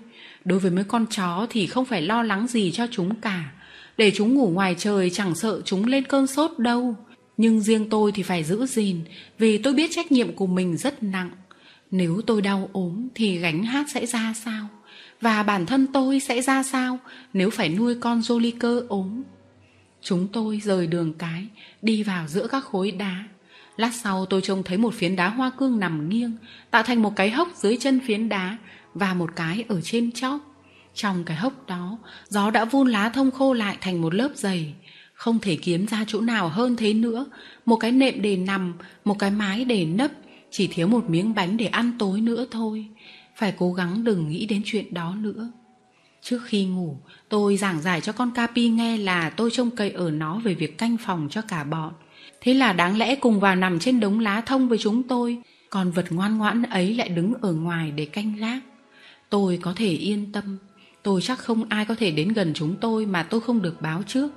[0.46, 3.52] Đối với mấy con chó thì không phải lo lắng gì cho chúng cả.
[3.98, 6.96] Để chúng ngủ ngoài trời chẳng sợ chúng lên cơn sốt đâu.
[7.38, 9.02] Nhưng riêng tôi thì phải giữ gìn,
[9.38, 11.32] vì tôi biết trách nhiệm của mình rất nặng.
[11.92, 14.68] Nếu tôi đau ốm thì gánh hát sẽ ra sao?
[15.22, 17.00] Và bản thân tôi sẽ ra sao
[17.34, 19.24] nếu phải nuôi con Joliker ốm?
[20.06, 21.48] Chúng tôi rời đường cái,
[21.82, 23.24] đi vào giữa các khối đá.
[23.78, 26.32] Lát sau tôi trông thấy một phiến đá hoa cương nằm nghiêng,
[26.72, 28.58] tạo thành một cái hốc dưới chân phiến đá
[28.94, 30.40] và một cái ở trên chóp.
[30.94, 31.98] Trong cái hốc đó,
[32.28, 34.74] gió đã vun lá thông khô lại thành một lớp dày.
[35.14, 37.26] Không thể kiếm ra chỗ nào hơn thế nữa.
[37.66, 38.74] Một cái nệm để nằm,
[39.06, 40.12] một cái mái để nấp,
[40.52, 42.88] chỉ thiếu một miếng bánh để ăn tối nữa thôi.
[43.36, 45.52] Phải cố gắng đừng nghĩ đến chuyện đó nữa
[46.26, 46.98] trước khi ngủ
[47.30, 50.78] tôi giảng giải cho con capi nghe là tôi trông cậy ở nó về việc
[50.78, 51.94] canh phòng cho cả bọn.
[52.42, 55.38] Thế là đáng lẽ cùng vào nằm trên đống lá thông với chúng tôi
[55.70, 58.64] còn vật ngoan ngoãn ấy lại đứng ở ngoài để canh gác.
[59.30, 60.58] Tôi có thể yên tâm
[61.04, 64.04] tôi chắc không ai có thể đến gần chúng tôi mà tôi không được báo
[64.08, 64.32] trước.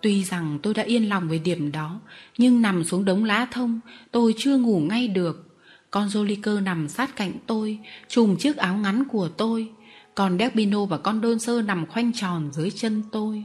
[0.00, 2.00] Tuy rằng tôi đã yên lòng về điểm đó,
[2.38, 3.80] nhưng nằm xuống đống lá thông,
[4.10, 5.58] tôi chưa ngủ ngay được.
[5.90, 7.78] Con Joliker nằm sát cạnh tôi,
[8.08, 9.68] trùm chiếc áo ngắn của tôi,
[10.16, 13.44] còn Derbino và con đơn sơ nằm khoanh tròn dưới chân tôi.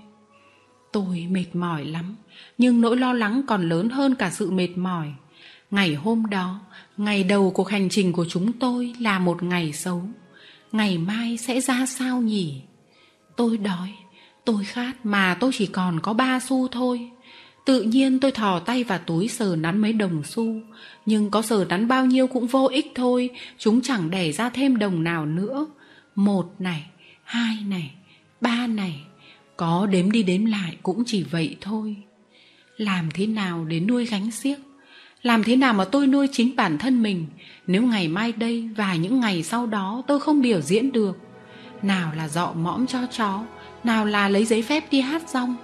[0.91, 2.15] Tôi mệt mỏi lắm,
[2.57, 5.13] nhưng nỗi lo lắng còn lớn hơn cả sự mệt mỏi.
[5.71, 6.59] Ngày hôm đó,
[6.97, 10.03] ngày đầu cuộc hành trình của chúng tôi là một ngày xấu.
[10.71, 12.61] Ngày mai sẽ ra sao nhỉ?
[13.35, 13.93] Tôi đói,
[14.45, 17.09] Tôi khát mà tôi chỉ còn có ba xu thôi.
[17.65, 20.55] Tự nhiên tôi thò tay vào túi sờ nắn mấy đồng xu.
[21.05, 23.29] Nhưng có sờ nắn bao nhiêu cũng vô ích thôi.
[23.57, 25.67] Chúng chẳng đẻ ra thêm đồng nào nữa.
[26.15, 26.85] Một này,
[27.23, 27.91] hai này,
[28.41, 29.01] ba này.
[29.57, 31.95] Có đếm đi đếm lại cũng chỉ vậy thôi.
[32.77, 34.57] Làm thế nào để nuôi gánh xiếc?
[35.21, 37.25] Làm thế nào mà tôi nuôi chính bản thân mình
[37.67, 41.17] Nếu ngày mai đây và những ngày sau đó tôi không biểu diễn được
[41.81, 43.43] Nào là dọ mõm cho chó
[43.83, 45.55] nào là lấy giấy phép đi hát rong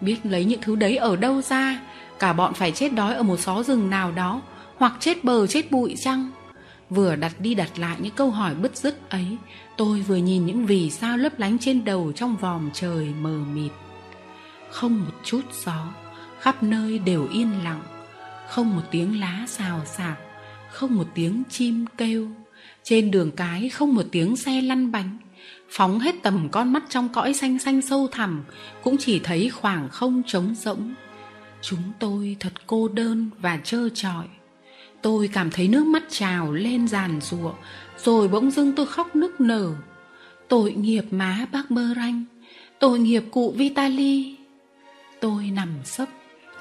[0.00, 1.80] biết lấy những thứ đấy ở đâu ra
[2.18, 4.42] cả bọn phải chết đói ở một xó rừng nào đó
[4.76, 6.30] hoặc chết bờ chết bụi chăng
[6.90, 9.26] vừa đặt đi đặt lại những câu hỏi bứt rứt ấy
[9.80, 13.72] tôi vừa nhìn những vì sao lấp lánh trên đầu trong vòm trời mờ mịt.
[14.70, 15.92] Không một chút gió,
[16.40, 17.82] khắp nơi đều yên lặng.
[18.48, 20.18] Không một tiếng lá xào xạc,
[20.70, 22.28] không một tiếng chim kêu.
[22.82, 25.18] Trên đường cái không một tiếng xe lăn bánh.
[25.70, 28.44] Phóng hết tầm con mắt trong cõi xanh xanh sâu thẳm,
[28.82, 30.94] cũng chỉ thấy khoảng không trống rỗng.
[31.62, 34.26] Chúng tôi thật cô đơn và trơ trọi.
[35.02, 37.52] Tôi cảm thấy nước mắt trào lên giàn giụa
[38.04, 39.72] rồi bỗng dưng tôi khóc nức nở.
[40.48, 42.24] Tội nghiệp má bác bơ ranh,
[42.78, 44.36] tội nghiệp cụ vitali.
[45.20, 46.08] Tôi nằm sấp,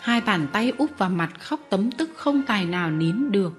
[0.01, 3.53] hai bàn tay úp vào mặt khóc tấm tức không tài nào nín được.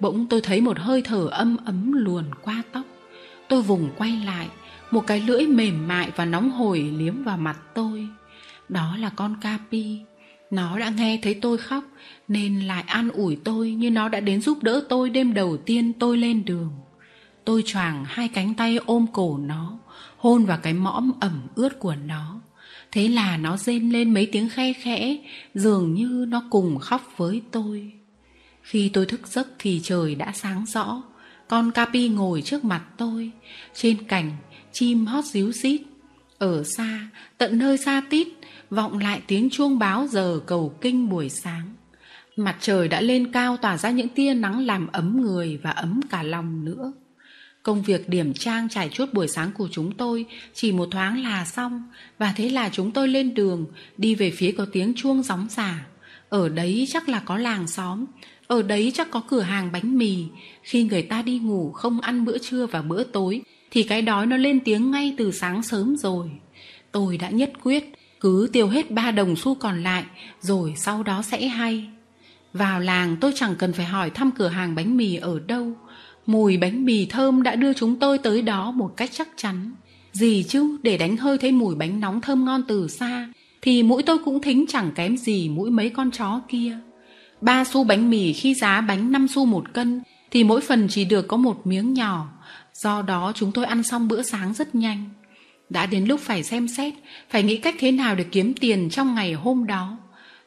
[0.00, 2.84] Bỗng tôi thấy một hơi thở âm ấm luồn qua tóc.
[3.48, 4.48] Tôi vùng quay lại,
[4.90, 8.08] một cái lưỡi mềm mại và nóng hổi liếm vào mặt tôi.
[8.68, 9.98] Đó là con capi
[10.50, 11.84] nó đã nghe thấy tôi khóc,
[12.28, 15.92] nên lại an ủi tôi như nó đã đến giúp đỡ tôi đêm đầu tiên
[15.92, 16.70] tôi lên đường
[17.44, 19.78] tôi choàng hai cánh tay ôm cổ nó,
[20.16, 22.40] hôn vào cái mõm ẩm ướt của nó.
[22.92, 25.16] Thế là nó rên lên mấy tiếng khe khẽ,
[25.54, 27.92] dường như nó cùng khóc với tôi.
[28.62, 31.02] Khi tôi thức giấc thì trời đã sáng rõ,
[31.48, 33.30] con capi ngồi trước mặt tôi.
[33.74, 34.36] Trên cành,
[34.72, 35.82] chim hót ríu rít.
[36.38, 38.28] Ở xa, tận nơi xa tít,
[38.70, 41.74] vọng lại tiếng chuông báo giờ cầu kinh buổi sáng.
[42.36, 46.00] Mặt trời đã lên cao tỏa ra những tia nắng làm ấm người và ấm
[46.10, 46.92] cả lòng nữa
[47.64, 51.44] công việc điểm trang trải chuốt buổi sáng của chúng tôi chỉ một thoáng là
[51.44, 51.82] xong,
[52.18, 55.86] và thế là chúng tôi lên đường, đi về phía có tiếng chuông gióng giả.
[56.28, 58.04] Ở đấy chắc là có làng xóm,
[58.46, 60.24] ở đấy chắc có cửa hàng bánh mì.
[60.62, 63.40] Khi người ta đi ngủ không ăn bữa trưa và bữa tối,
[63.70, 66.30] thì cái đói nó lên tiếng ngay từ sáng sớm rồi.
[66.92, 67.84] Tôi đã nhất quyết,
[68.20, 70.04] cứ tiêu hết ba đồng xu còn lại,
[70.40, 71.84] rồi sau đó sẽ hay.
[72.52, 75.72] Vào làng tôi chẳng cần phải hỏi thăm cửa hàng bánh mì ở đâu
[76.26, 79.70] mùi bánh mì thơm đã đưa chúng tôi tới đó một cách chắc chắn.
[80.12, 83.28] Gì chứ, để đánh hơi thấy mùi bánh nóng thơm ngon từ xa,
[83.62, 86.78] thì mũi tôi cũng thính chẳng kém gì mũi mấy con chó kia.
[87.40, 91.04] Ba xu bánh mì khi giá bánh năm xu một cân, thì mỗi phần chỉ
[91.04, 92.28] được có một miếng nhỏ.
[92.74, 95.10] Do đó chúng tôi ăn xong bữa sáng rất nhanh.
[95.70, 96.94] Đã đến lúc phải xem xét,
[97.30, 99.96] phải nghĩ cách thế nào để kiếm tiền trong ngày hôm đó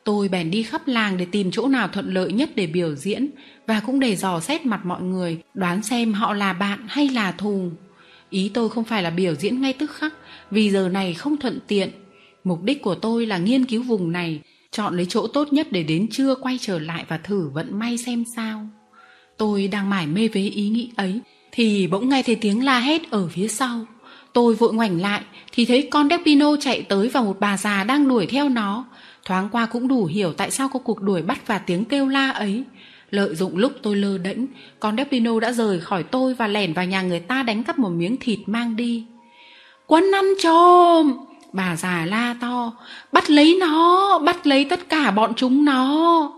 [0.08, 3.30] tôi bèn đi khắp làng để tìm chỗ nào thuận lợi nhất để biểu diễn
[3.68, 7.32] và cũng để dò xét mặt mọi người, đoán xem họ là bạn hay là
[7.32, 7.70] thù.
[8.30, 10.14] Ý tôi không phải là biểu diễn ngay tức khắc,
[10.52, 11.90] vì giờ này không thuận tiện.
[12.44, 14.42] Mục đích của tôi là nghiên cứu vùng này,
[14.72, 17.98] chọn lấy chỗ tốt nhất để đến trưa quay trở lại và thử vận may
[17.98, 18.68] xem sao.
[19.38, 21.20] Tôi đang mải mê với ý nghĩ ấy,
[21.52, 23.86] thì bỗng nghe thấy tiếng la hét ở phía sau.
[24.34, 28.08] Tôi vội ngoảnh lại, thì thấy con Despino chạy tới và một bà già đang
[28.08, 28.86] đuổi theo nó
[29.28, 32.30] thoáng qua cũng đủ hiểu tại sao có cuộc đuổi bắt và tiếng kêu la
[32.30, 32.64] ấy.
[33.10, 34.46] Lợi dụng lúc tôi lơ đễnh,
[34.80, 37.90] con Despino đã rời khỏi tôi và lẻn vào nhà người ta đánh cắp một
[37.90, 39.06] miếng thịt mang đi.
[39.88, 41.18] Quân ăn trộm!
[41.54, 42.74] Bà già la to.
[43.12, 46.32] Bắt lấy nó, bắt lấy tất cả bọn chúng nó.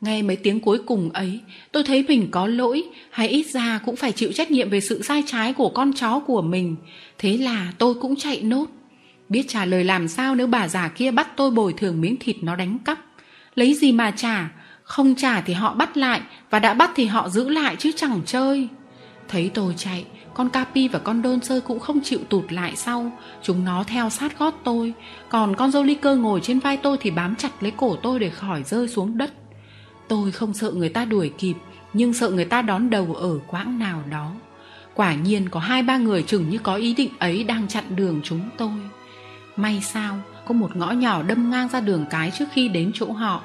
[0.00, 1.40] Nghe mấy tiếng cuối cùng ấy,
[1.72, 5.02] tôi thấy mình có lỗi, hay ít ra cũng phải chịu trách nhiệm về sự
[5.02, 6.76] sai trái của con chó của mình.
[7.18, 8.66] Thế là tôi cũng chạy nốt
[9.28, 12.36] biết trả lời làm sao nếu bà già kia bắt tôi bồi thường miếng thịt
[12.42, 12.98] nó đánh cắp?
[13.54, 14.48] Lấy gì mà trả?
[14.82, 16.20] Không trả thì họ bắt lại,
[16.50, 18.68] và đã bắt thì họ giữ lại chứ chẳng chơi.
[19.28, 20.04] Thấy tôi chạy,
[20.34, 23.12] con capi và con đôn sơ cũng không chịu tụt lại sau.
[23.42, 24.92] Chúng nó theo sát gót tôi.
[25.28, 28.18] Còn con dâu ly cơ ngồi trên vai tôi thì bám chặt lấy cổ tôi
[28.18, 29.32] để khỏi rơi xuống đất.
[30.08, 31.54] Tôi không sợ người ta đuổi kịp,
[31.92, 34.32] nhưng sợ người ta đón đầu ở quãng nào đó.
[34.94, 38.20] Quả nhiên có hai ba người chừng như có ý định ấy đang chặn đường
[38.24, 38.70] chúng tôi
[39.58, 43.12] may sao, có một ngõ nhỏ đâm ngang ra đường cái trước khi đến chỗ
[43.12, 43.42] họ.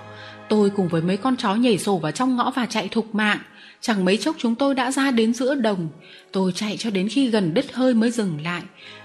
[0.50, 3.40] Tôi cùng với mấy con chó nhảy sổ vào trong ngõ và chạy thục mạng.
[3.82, 5.90] Chẳng mấy chốc chúng tôi đã ra đến giữa đồng.
[6.32, 8.62] Tôi chạy cho đến khi gần đứt hơi mới dừng lại.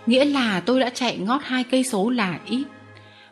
[0.06, 2.64] Nghĩa là tôi đã chạy ngót hai cây số là ít.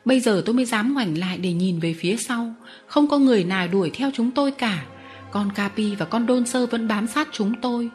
[0.04, 2.54] Bây giờ tôi mới dám ngoảnh lại để nhìn về phía sau.
[2.86, 4.84] Không có người nào đuổi theo chúng tôi cả.
[5.30, 7.90] Con capi và con đôn sơ vẫn bám sát chúng tôi.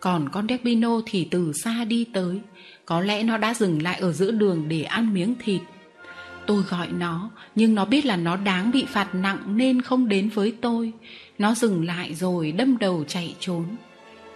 [0.00, 2.40] Còn con Debino thì từ xa đi tới
[2.86, 5.60] có lẽ nó đã dừng lại ở giữa đường để ăn miếng thịt.
[6.46, 10.28] Tôi gọi nó, nhưng nó biết là nó đáng bị phạt nặng nên không đến
[10.28, 10.92] với tôi.
[11.38, 13.64] Nó dừng lại rồi đâm đầu chạy trốn.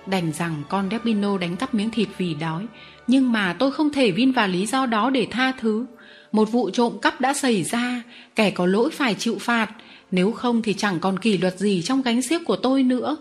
[0.07, 2.67] Đành rằng con Despino đánh cắp miếng thịt vì đói,
[3.07, 5.87] nhưng mà tôi không thể vin vào lý do đó để tha thứ.
[6.33, 8.03] Một vụ trộm cắp đã xảy ra,
[8.35, 9.71] kẻ có lỗi phải chịu phạt.
[10.11, 13.17] Nếu không thì chẳng còn kỷ luật gì trong gánh xiếc của tôi nữa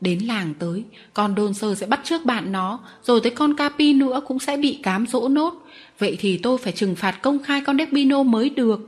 [0.00, 0.84] đến làng tới.
[1.14, 4.56] Con đôn sơ sẽ bắt trước bạn nó, rồi tới con capi nữa cũng sẽ
[4.56, 5.66] bị cám dỗ nốt.
[5.98, 8.80] Vậy thì tôi phải trừng phạt công khai con despino mới được.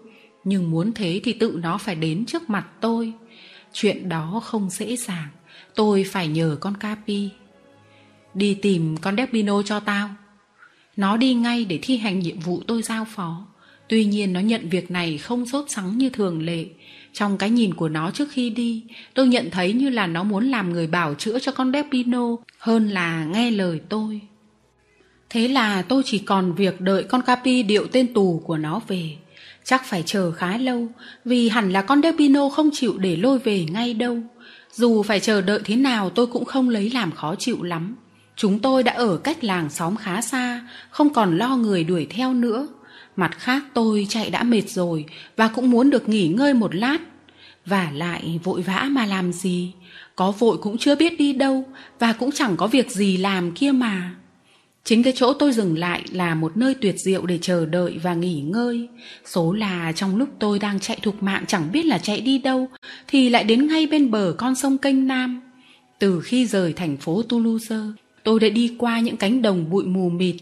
[0.44, 3.12] Nhưng muốn thế thì tự nó phải đến trước mặt tôi.
[3.72, 5.28] Chuyện đó không dễ dàng.
[5.74, 7.28] Tôi phải nhờ con capi.
[8.34, 10.08] Đi tìm con despino cho tao.
[10.96, 13.46] Nó đi ngay để thi hành nhiệm vụ tôi giao phó.
[13.88, 16.66] Tuy nhiên nó nhận việc này không sốt sắng như thường lệ.
[17.12, 18.82] Trong cái nhìn của nó trước khi đi,
[19.14, 22.88] tôi nhận thấy như là nó muốn làm người bảo chữa cho con Despino hơn
[22.88, 24.20] là nghe lời tôi.
[25.30, 29.16] Thế là tôi chỉ còn việc đợi con Capi điệu tên tù của nó về.
[29.64, 30.88] Chắc phải chờ khá lâu,
[31.24, 34.18] vì hẳn là con Despino không chịu để lôi về ngay đâu.
[34.72, 37.96] Dù phải chờ đợi thế nào tôi cũng không lấy làm khó chịu lắm.
[38.36, 42.34] Chúng tôi đã ở cách làng xóm khá xa, không còn lo người đuổi theo
[42.34, 42.68] nữa.
[43.20, 45.04] Mặt khác tôi chạy đã mệt rồi
[45.36, 46.98] và cũng muốn được nghỉ ngơi một lát.
[47.66, 49.72] Và lại vội vã mà làm gì?
[50.16, 51.64] Có vội cũng chưa biết đi đâu
[51.98, 54.14] và cũng chẳng có việc gì làm kia mà.
[54.84, 58.14] Chính cái chỗ tôi dừng lại là một nơi tuyệt diệu để chờ đợi và
[58.14, 58.88] nghỉ ngơi.
[59.26, 62.68] Số là trong lúc tôi đang chạy thục mạng chẳng biết là chạy đi đâu,
[63.08, 65.40] thì lại đến ngay bên bờ con sông kênh Nam.
[65.98, 67.76] Từ khi rời thành phố Toulouse,
[68.24, 70.36] tôi đã đi qua những cánh đồng bụi mù mịt.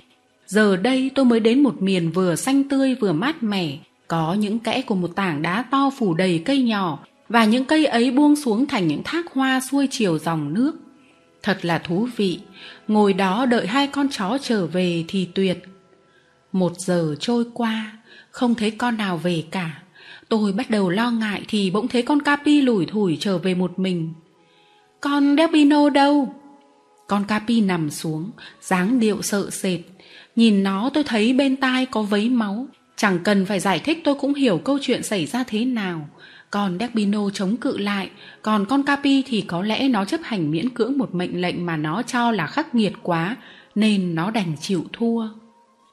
[0.49, 3.79] Giờ đây tôi mới đến một miền vừa xanh tươi vừa mát mẻ,
[4.09, 7.87] có những kẽ của một tảng đá to phủ đầy cây nhỏ, và những cây
[7.87, 10.73] ấy buông xuống thành những thác hoa xuôi chiều dòng nước
[11.43, 12.41] Thật là thú vị,
[12.89, 15.59] ngồi đó đợi hai con chó trở về thì tuyệt.
[16.53, 17.99] Một giờ trôi qua,
[18.31, 19.83] không thấy con nào về cả.
[20.29, 23.79] Tôi bắt đầu lo ngại thì bỗng thấy con Capi lủi thủi trở về một
[23.79, 24.13] mình.
[25.01, 26.35] Con Delpino đâu?
[27.07, 28.31] Con Capi nằm xuống,
[28.61, 29.81] dáng điệu sợ sệt.
[30.39, 32.67] Nhìn nó tôi thấy bên tai có vấy máu.
[32.97, 36.09] Chẳng cần phải giải thích tôi cũng hiểu câu chuyện xảy ra thế nào
[36.51, 38.11] còn Derbino chống cự lại,
[38.43, 41.77] còn con Capi thì có lẽ nó chấp hành miễn cưỡng một mệnh lệnh mà
[41.77, 43.37] nó cho là khắc nghiệt quá,
[43.75, 45.29] nên nó đành chịu thua.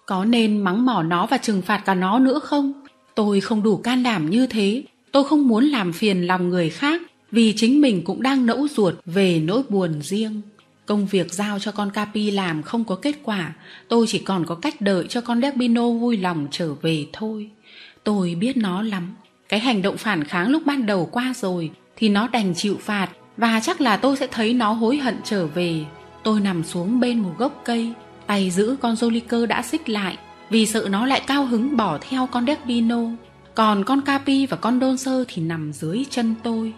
[0.06, 2.74] Có nên mắng mỏ nó và trừng phạt cả nó nữa không?
[3.16, 7.02] Tôi không đủ can đảm như thế, tôi không muốn làm phiền lòng người khác,
[7.32, 10.42] vì chính mình cũng đang nẫu ruột về nỗi buồn riêng.
[10.86, 13.54] Công việc giao cho con Capi làm không có kết quả,
[13.88, 17.50] tôi chỉ còn có cách đợi cho con Derbino vui lòng trở về thôi.
[18.04, 19.16] Tôi biết nó lắm,
[19.50, 23.10] cái hành động phản kháng lúc ban đầu qua rồi thì nó đành chịu phạt
[23.38, 25.86] và chắc là tôi sẽ thấy nó hối hận trở về.
[26.24, 27.94] Tôi nằm xuống bên một gốc cây,
[28.28, 30.18] tay giữ con Joliker đã xích lại
[30.50, 33.02] vì sợ nó lại cao hứng bỏ theo con Derbino.
[33.56, 36.74] Còn con Capi và con Đôn Sơ thì nằm dưới chân tôi.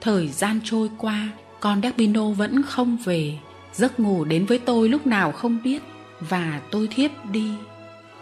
[0.00, 1.28] Thời gian trôi qua,
[1.60, 3.38] con Derbino vẫn không về.
[3.76, 5.82] Giấc ngủ đến với tôi lúc nào không biết
[6.20, 7.50] và tôi thiếp đi.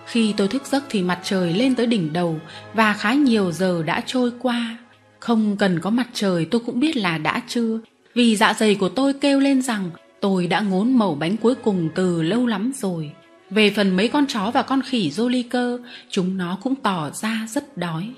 [0.06, 2.40] Khi tôi thức giấc thì mặt trời lên tới đỉnh đầu
[2.74, 4.78] và khá nhiều giờ đã trôi qua.
[5.18, 7.80] Không cần có mặt trời tôi cũng biết là đã trưa,
[8.14, 9.90] vì dạ dày của tôi kêu lên rằng
[10.20, 13.10] tôi đã ngốn mẩu bánh cuối cùng từ lâu lắm rồi.
[13.50, 15.78] Về phần mấy con chó và con khỉ Joliker,
[16.10, 18.10] chúng nó cũng tỏ ra rất đói.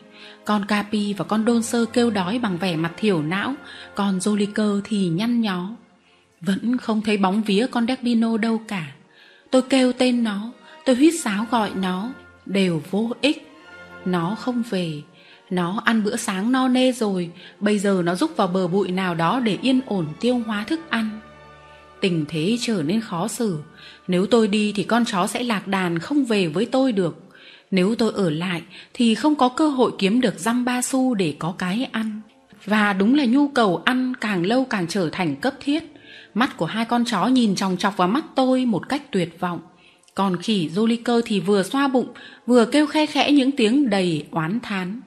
[0.44, 3.54] Con Capi và con Đôn Sơ kêu đói bằng vẻ mặt thiểu não,
[3.94, 5.70] còn Joliker thì nhăn nhó.
[6.46, 8.92] Vẫn không thấy bóng vía con Derbino đâu cả.
[9.50, 10.52] Tôi kêu tên nó,
[10.86, 12.12] Tôi huýt sáo gọi nó,
[12.46, 13.48] đều vô ích.
[14.04, 15.02] Nó không về,
[15.50, 17.30] nó ăn bữa sáng no nê rồi,
[17.60, 20.80] bây giờ nó rúc vào bờ bụi nào đó để yên ổn tiêu hóa thức
[20.88, 21.20] ăn.
[22.00, 23.58] Tình thế trở nên khó xử,
[24.08, 27.16] nếu tôi đi thì con chó sẽ lạc đàn không về với tôi được.
[27.70, 28.62] Nếu tôi ở lại
[28.94, 32.20] thì không có cơ hội kiếm được răm ba xu để có cái ăn.
[32.64, 35.95] Và đúng là nhu cầu ăn càng lâu càng trở thành cấp thiết.
[36.36, 39.60] Mắt của hai con chó nhìn chòng chọc vào mắt tôi một cách tuyệt vọng.
[40.14, 42.08] Còn khỉ Joliker thì vừa xoa bụng,
[42.46, 45.00] vừa kêu khe khẽ những tiếng đầy oán thán.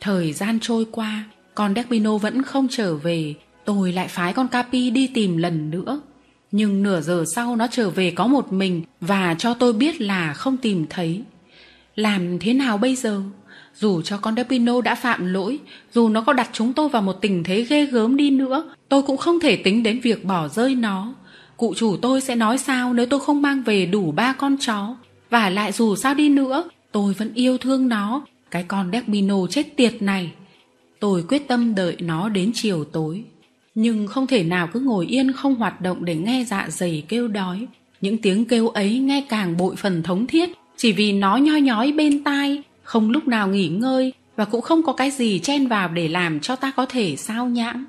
[0.00, 4.90] Thời gian trôi qua, con Despino vẫn không trở về, tôi lại phái con Capi
[4.90, 6.00] đi tìm lần nữa.
[6.52, 10.32] Nhưng nửa giờ sau nó trở về có một mình và cho tôi biết là
[10.32, 11.22] không tìm thấy.
[11.96, 13.22] Làm thế nào bây giờ?
[13.80, 15.58] Dù cho con Depino đã phạm lỗi,
[15.92, 19.02] dù nó có đặt chúng tôi vào một tình thế ghê gớm đi nữa, tôi
[19.02, 21.14] cũng không thể tính đến việc bỏ rơi nó.
[21.56, 24.96] Cụ chủ tôi sẽ nói sao nếu tôi không mang về đủ ba con chó.
[25.30, 29.76] Và lại dù sao đi nữa, tôi vẫn yêu thương nó, cái con Depino chết
[29.76, 30.32] tiệt này.
[31.00, 33.24] Tôi quyết tâm đợi nó đến chiều tối.
[33.74, 37.28] Nhưng không thể nào cứ ngồi yên không hoạt động để nghe dạ dày kêu
[37.28, 37.66] đói.
[38.00, 41.92] Những tiếng kêu ấy nghe càng bội phần thống thiết, chỉ vì nó nhoi nhói
[41.92, 45.88] bên tai, không lúc nào nghỉ ngơi và cũng không có cái gì chen vào
[45.88, 47.84] để làm cho ta có thể sao nhãng.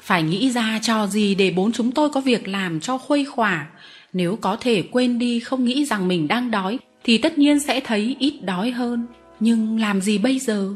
[0.00, 3.66] Phải nghĩ ra trò gì để bốn chúng tôi có việc làm cho khuây khỏa.
[4.12, 7.80] Nếu có thể quên đi không nghĩ rằng mình đang đói, thì tất nhiên sẽ
[7.80, 9.06] thấy ít đói hơn.
[9.40, 10.74] Nhưng làm gì bây giờ?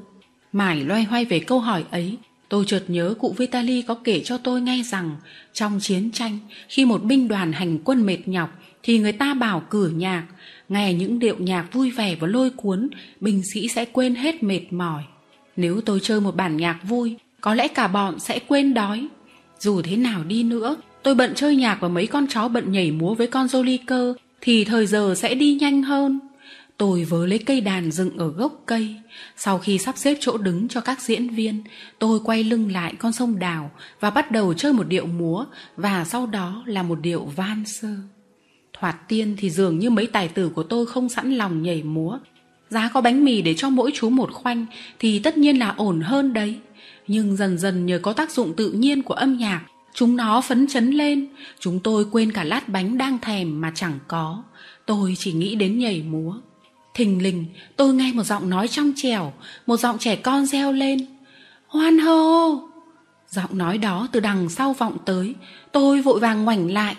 [0.52, 2.16] Mải loay hoay về câu hỏi ấy,
[2.48, 5.16] tôi chợt nhớ cụ Vitali có kể cho tôi nghe rằng
[5.52, 6.38] trong chiến tranh,
[6.68, 8.50] khi một binh đoàn hành quân mệt nhọc,
[8.82, 10.24] thì người ta bảo cử nhạc,
[10.68, 12.88] nghe những điệu nhạc vui vẻ và lôi cuốn,
[13.20, 15.02] binh sĩ sẽ quên hết mệt mỏi.
[15.56, 19.08] Nếu tôi chơi một bản nhạc vui, có lẽ cả bọn sẽ quên đói.
[19.58, 22.90] Dù thế nào đi nữa, tôi bận chơi nhạc và mấy con chó bận nhảy
[22.90, 26.20] múa với con Joliker thì thời giờ sẽ đi nhanh hơn.
[26.76, 28.94] Tôi vớ lấy cây đàn dựng ở gốc cây.
[29.36, 31.62] Sau khi sắp xếp chỗ đứng cho các diễn viên,
[31.98, 35.44] tôi quay lưng lại con sông đào và bắt đầu chơi một điệu múa
[35.76, 37.88] và sau đó là một điệu van sơ.
[38.80, 42.18] Thoạt tiên thì dường như mấy tài tử của tôi không sẵn lòng nhảy múa.
[42.70, 44.66] Giá có bánh mì để cho mỗi chú một khoanh
[44.98, 46.58] thì tất nhiên là ổn hơn đấy.
[47.06, 49.62] Nhưng dần dần nhờ có tác dụng tự nhiên của âm nhạc,
[49.94, 51.28] chúng nó phấn chấn lên.
[51.58, 54.42] Chúng tôi quên cả lát bánh đang thèm mà chẳng có.
[54.86, 56.34] Tôi chỉ nghĩ đến nhảy múa.
[56.94, 57.44] Thình lình,
[57.76, 59.32] tôi nghe một giọng nói trong trẻo,
[59.66, 61.06] một giọng trẻ con reo lên.
[61.66, 62.60] Hoan hô!
[63.28, 65.34] Giọng nói đó từ đằng sau vọng tới,
[65.72, 66.96] tôi vội vàng ngoảnh lại.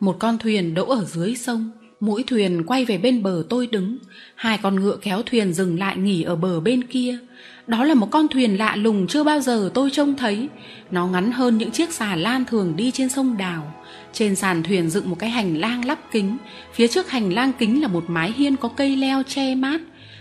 [0.00, 1.70] Một con thuyền đỗ ở dưới sông,
[2.00, 3.98] mũi thuyền quay về bên bờ tôi đứng.
[4.34, 7.18] Hai con ngựa kéo thuyền dừng lại nghỉ ở bờ bên kia.
[7.66, 10.48] Đó là một con thuyền lạ lùng chưa bao giờ tôi trông thấy.
[10.90, 13.74] Nó ngắn hơn những chiếc xà lan thường đi trên sông đào.
[14.12, 16.36] Trên sàn thuyền dựng một cái hành lang lắp kính.
[16.72, 19.80] Phía trước hành lang kính là một mái hiên có cây leo che mát.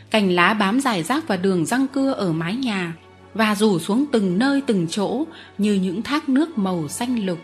[0.09, 2.93] Cành lá bám dài rác và đường răng cưa ở mái nhà
[3.33, 5.25] và rủ xuống từng nơi từng chỗ
[5.57, 7.39] như những thác nước màu xanh lục.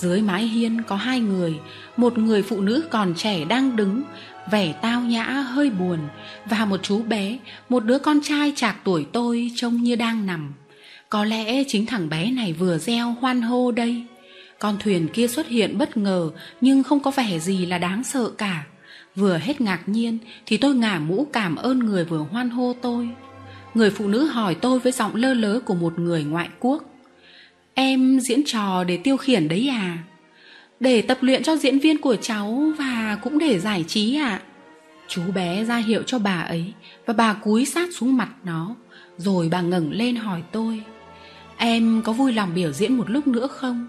[0.00, 1.58] Dưới mái hiên có hai người,
[1.96, 4.02] một người phụ nữ còn trẻ đang đứng,
[4.50, 5.98] vẻ tao nhã hơi buồn,
[6.46, 7.38] và một chú bé,
[7.68, 10.52] một đứa con trai chạc tuổi tôi trông như đang nằm.
[11.08, 14.04] Có lẽ chính thằng bé này vừa gieo hoan hô đây.
[14.58, 16.30] Con thuyền kia xuất hiện bất ngờ
[16.60, 18.64] nhưng không có vẻ gì là đáng sợ cả.
[19.16, 23.08] Vừa hết ngạc nhiên thì tôi ngả mũ cảm ơn người vừa hoan hô tôi.
[23.74, 26.84] Người phụ nữ hỏi tôi với giọng lơ lớ của một người ngoại quốc.
[27.80, 29.98] Em diễn trò để tiêu khiển đấy à?
[30.80, 34.28] Để tập luyện cho diễn viên của cháu và cũng để giải trí ạ.
[34.28, 34.42] À?
[35.08, 36.72] Chú bé ra hiệu cho bà ấy
[37.06, 38.74] và bà cúi sát xuống mặt nó.
[39.16, 40.80] Rồi bà ngẩng lên hỏi tôi.
[41.56, 43.86] Em có vui lòng biểu diễn một lúc nữa không?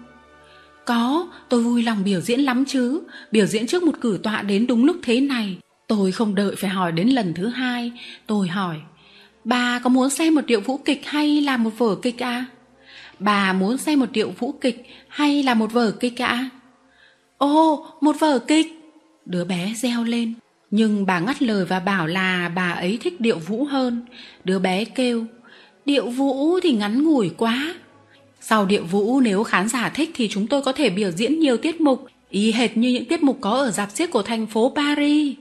[0.84, 3.02] Có, tôi vui lòng biểu diễn lắm chứ.
[3.32, 5.56] Biểu diễn trước một cử tọa đến đúng lúc thế này.
[5.86, 7.92] Tôi không đợi phải hỏi đến lần thứ hai.
[8.26, 8.76] Tôi hỏi,
[9.44, 12.46] bà có muốn xem một điệu vũ kịch hay là một vở kịch à?
[13.20, 16.50] Bà muốn xem một điệu vũ kịch hay là một vở kịch ạ?
[17.38, 18.66] Ồ, một vở kịch!
[19.26, 20.34] Đứa bé reo lên.
[20.70, 24.02] Nhưng bà ngắt lời và bảo là bà ấy thích điệu vũ hơn.
[24.44, 25.24] Đứa bé kêu,
[25.84, 27.74] điệu vũ thì ngắn ngủi quá.
[28.40, 31.56] Sau điệu vũ nếu khán giả thích thì chúng tôi có thể biểu diễn nhiều
[31.56, 34.72] tiết mục, y hệt như những tiết mục có ở dạp xiếc của thành phố
[34.76, 35.36] Paris.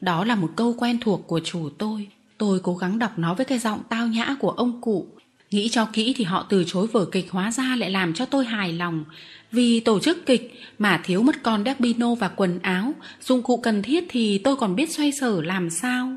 [0.00, 2.08] Đó là một câu quen thuộc của chủ tôi.
[2.38, 5.06] Tôi cố gắng đọc nó với cái giọng tao nhã của ông cụ.
[5.54, 8.44] Nghĩ cho kỹ thì họ từ chối vở kịch hóa ra lại làm cho tôi
[8.44, 9.04] hài lòng.
[9.52, 13.82] Vì tổ chức kịch mà thiếu mất con Derbino và quần áo, dụng cụ cần
[13.82, 16.16] thiết thì tôi còn biết xoay sở làm sao.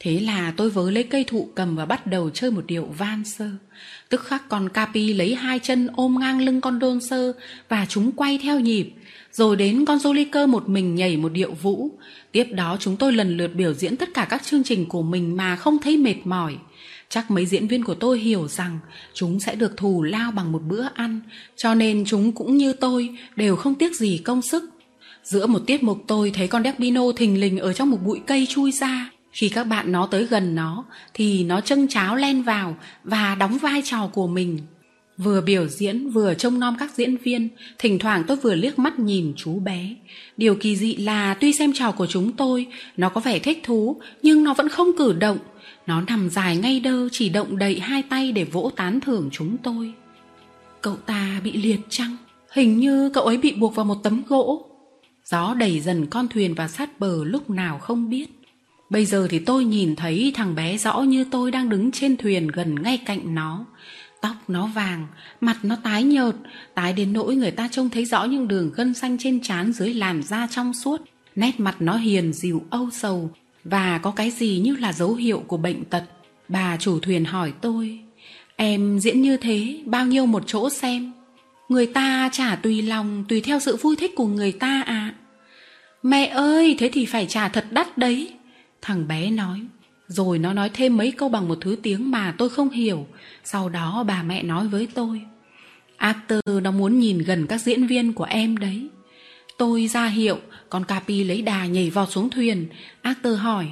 [0.00, 3.24] Thế là tôi vớ lấy cây thụ cầm và bắt đầu chơi một điệu van
[3.24, 3.50] sơ.
[4.08, 7.32] Tức khắc con Capi lấy hai chân ôm ngang lưng con đôn sơ
[7.68, 8.90] và chúng quay theo nhịp.
[9.32, 11.90] Rồi đến con Joliker một mình nhảy một điệu vũ.
[12.32, 15.36] Tiếp đó chúng tôi lần lượt biểu diễn tất cả các chương trình của mình
[15.36, 16.56] mà không thấy mệt mỏi.
[17.10, 18.78] Chắc mấy diễn viên của tôi hiểu rằng
[19.14, 21.20] chúng sẽ được thù lao bằng một bữa ăn,
[21.56, 24.70] cho nên chúng cũng như tôi đều không tiếc gì công sức.
[25.22, 28.46] Giữa một tiết mục tôi thấy con Derbino thình lình ở trong một bụi cây
[28.48, 29.10] chui ra.
[29.32, 30.84] Khi các bạn nó tới gần nó
[31.14, 34.58] thì nó chân cháo len vào và đóng vai trò của mình.
[35.16, 37.48] Vừa biểu diễn vừa trông nom các diễn viên,
[37.78, 39.94] thỉnh thoảng tôi vừa liếc mắt nhìn chú bé.
[40.36, 44.00] Điều kỳ dị là tuy xem trò của chúng tôi, nó có vẻ thích thú,
[44.22, 45.38] nhưng nó vẫn không cử động.
[45.88, 49.56] Nó nằm dài ngay đơ chỉ động đậy hai tay để vỗ tán thưởng chúng
[49.58, 49.92] tôi.
[50.82, 52.16] Cậu ta bị liệt chăng?
[52.52, 54.66] Hình như cậu ấy bị buộc vào một tấm gỗ.
[55.24, 58.26] Gió đẩy dần con thuyền vào sát bờ lúc nào không biết.
[58.90, 62.48] Bây giờ thì tôi nhìn thấy thằng bé rõ như tôi đang đứng trên thuyền
[62.48, 63.64] gần ngay cạnh nó.
[64.20, 65.06] Tóc nó vàng,
[65.40, 66.34] mặt nó tái nhợt,
[66.74, 69.94] tái đến nỗi người ta trông thấy rõ những đường gân xanh trên trán dưới
[69.94, 71.00] làn da trong suốt.
[71.36, 73.30] Nét mặt nó hiền dịu âu sầu
[73.70, 76.04] và có cái gì như là dấu hiệu của bệnh tật.
[76.48, 77.98] Bà chủ thuyền hỏi tôi,
[78.56, 81.12] em diễn như thế bao nhiêu một chỗ xem?
[81.68, 85.14] Người ta trả tùy lòng, tùy theo sự vui thích của người ta à.
[86.02, 88.32] Mẹ ơi, thế thì phải trả thật đắt đấy.
[88.82, 89.60] Thằng bé nói.
[90.06, 93.06] Rồi nó nói thêm mấy câu bằng một thứ tiếng mà tôi không hiểu.
[93.44, 95.20] Sau đó bà mẹ nói với tôi.
[95.96, 98.88] Actor nó muốn nhìn gần các diễn viên của em đấy.
[99.58, 100.38] Tôi ra hiệu,
[100.70, 102.68] con Capi lấy đà nhảy vọt xuống thuyền.
[103.02, 103.66] Actor hỏi,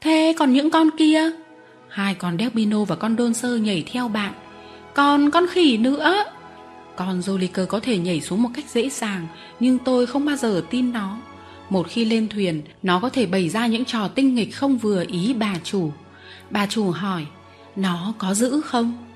[0.00, 1.30] thế còn những con kia?
[1.88, 4.32] Hai con Delpino và con Đôn Sơ nhảy theo bạn.
[4.94, 6.24] Còn con khỉ nữa.
[6.96, 9.26] Con Joliker có thể nhảy xuống một cách dễ dàng,
[9.60, 11.18] nhưng tôi không bao giờ tin nó.
[11.70, 15.04] Một khi lên thuyền, nó có thể bày ra những trò tinh nghịch không vừa
[15.08, 15.92] ý bà chủ.
[16.50, 17.26] Bà chủ hỏi,
[17.76, 19.06] nó có giữ không?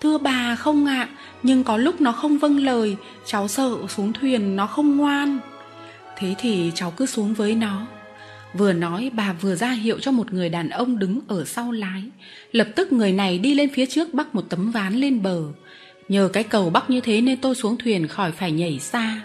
[0.00, 1.08] Thưa bà không ạ,
[1.42, 5.38] nhưng có lúc nó không vâng lời, cháu sợ xuống thuyền nó không ngoan.
[6.16, 7.86] Thế thì cháu cứ xuống với nó.
[8.54, 12.02] Vừa nói bà vừa ra hiệu cho một người đàn ông đứng ở sau lái.
[12.52, 15.42] Lập tức người này đi lên phía trước bắc một tấm ván lên bờ.
[16.08, 19.22] Nhờ cái cầu bắc như thế nên tôi xuống thuyền khỏi phải nhảy xa.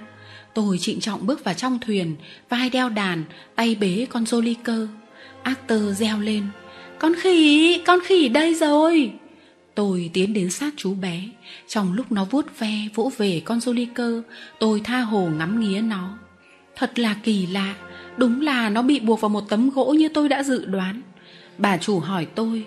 [0.53, 2.15] Tôi trịnh trọng bước vào trong thuyền,
[2.49, 3.23] vai đeo đàn,
[3.55, 4.87] tay bế con Jolly cơ.
[5.43, 6.43] Arthur reo lên.
[6.99, 9.11] Con khỉ, con khỉ đây rồi.
[9.75, 11.21] Tôi tiến đến sát chú bé.
[11.67, 14.21] Trong lúc nó vuốt ve, vỗ về con Jolly cơ,
[14.59, 16.17] tôi tha hồ ngắm nghía nó.
[16.79, 17.75] Thật là kỳ lạ,
[18.17, 21.01] đúng là nó bị buộc vào một tấm gỗ như tôi đã dự đoán.
[21.57, 22.65] Bà chủ hỏi tôi,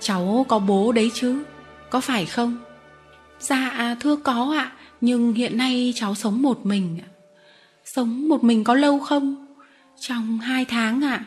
[0.00, 1.42] cháu có bố đấy chứ,
[1.90, 2.56] có phải không?
[3.40, 7.08] Dạ à, thưa có ạ, nhưng hiện nay cháu sống một mình ạ.
[7.84, 9.46] Sống một mình có lâu không?
[10.00, 11.24] Trong hai tháng ạ.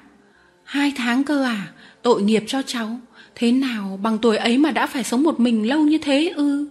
[0.64, 1.68] Hai tháng cơ à?
[2.02, 3.00] Tội nghiệp cho cháu.
[3.36, 6.70] Thế nào bằng tuổi ấy mà đã phải sống một mình lâu như thế ư?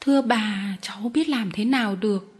[0.00, 2.35] Thưa bà, cháu biết làm thế nào được.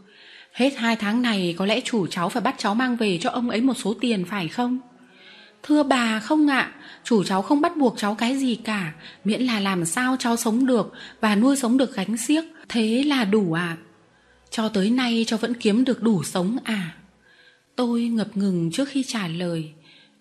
[0.57, 3.49] Hết hai tháng này có lẽ chủ cháu phải bắt cháu mang về cho ông
[3.49, 4.79] ấy một số tiền phải không?
[5.63, 6.71] Thưa bà không ạ,
[7.03, 8.93] chủ cháu không bắt buộc cháu cái gì cả,
[9.23, 13.25] miễn là làm sao cháu sống được và nuôi sống được gánh xiếc, thế là
[13.25, 13.77] đủ ạ.
[13.79, 13.83] À.
[14.49, 16.95] Cho tới nay cháu vẫn kiếm được đủ sống à?
[17.75, 19.71] Tôi ngập ngừng trước khi trả lời.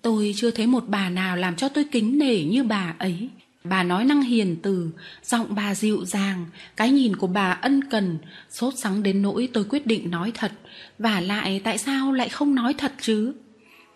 [0.02, 3.28] Tôi chưa thấy một bà nào làm cho tôi kính nể như bà ấy.
[3.68, 4.90] Bà nói năng hiền từ,
[5.24, 6.46] giọng bà dịu dàng,
[6.76, 8.18] cái nhìn của bà ân cần,
[8.50, 10.52] sốt sắng đến nỗi tôi quyết định nói thật.
[10.98, 13.32] Và lại tại sao lại không nói thật chứ?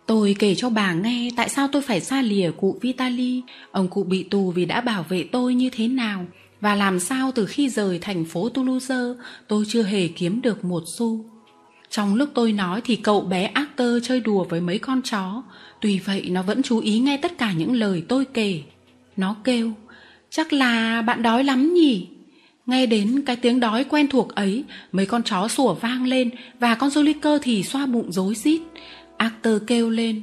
[0.06, 4.04] Tôi kể cho bà nghe tại sao tôi phải xa lìa cụ Vitali, ông cụ
[4.04, 6.26] bị tù vì đã bảo vệ tôi như thế nào,
[6.60, 8.94] và làm sao từ khi rời thành phố Toulouse
[9.48, 11.24] tôi chưa hề kiếm được một xu.
[11.90, 15.42] Trong lúc tôi nói thì cậu bé Arthur chơi đùa với mấy con chó,
[15.80, 18.62] tuy vậy nó vẫn chú ý nghe tất cả những lời tôi kể.
[19.16, 19.72] Nó kêu,
[20.30, 22.08] chắc là bạn đói lắm nhỉ?
[22.66, 26.30] Nghe đến cái tiếng đói quen thuộc ấy, mấy con chó sủa vang lên
[26.60, 28.60] và con Joliker thì xoa bụng rối rít.
[29.16, 30.22] Arthur kêu lên,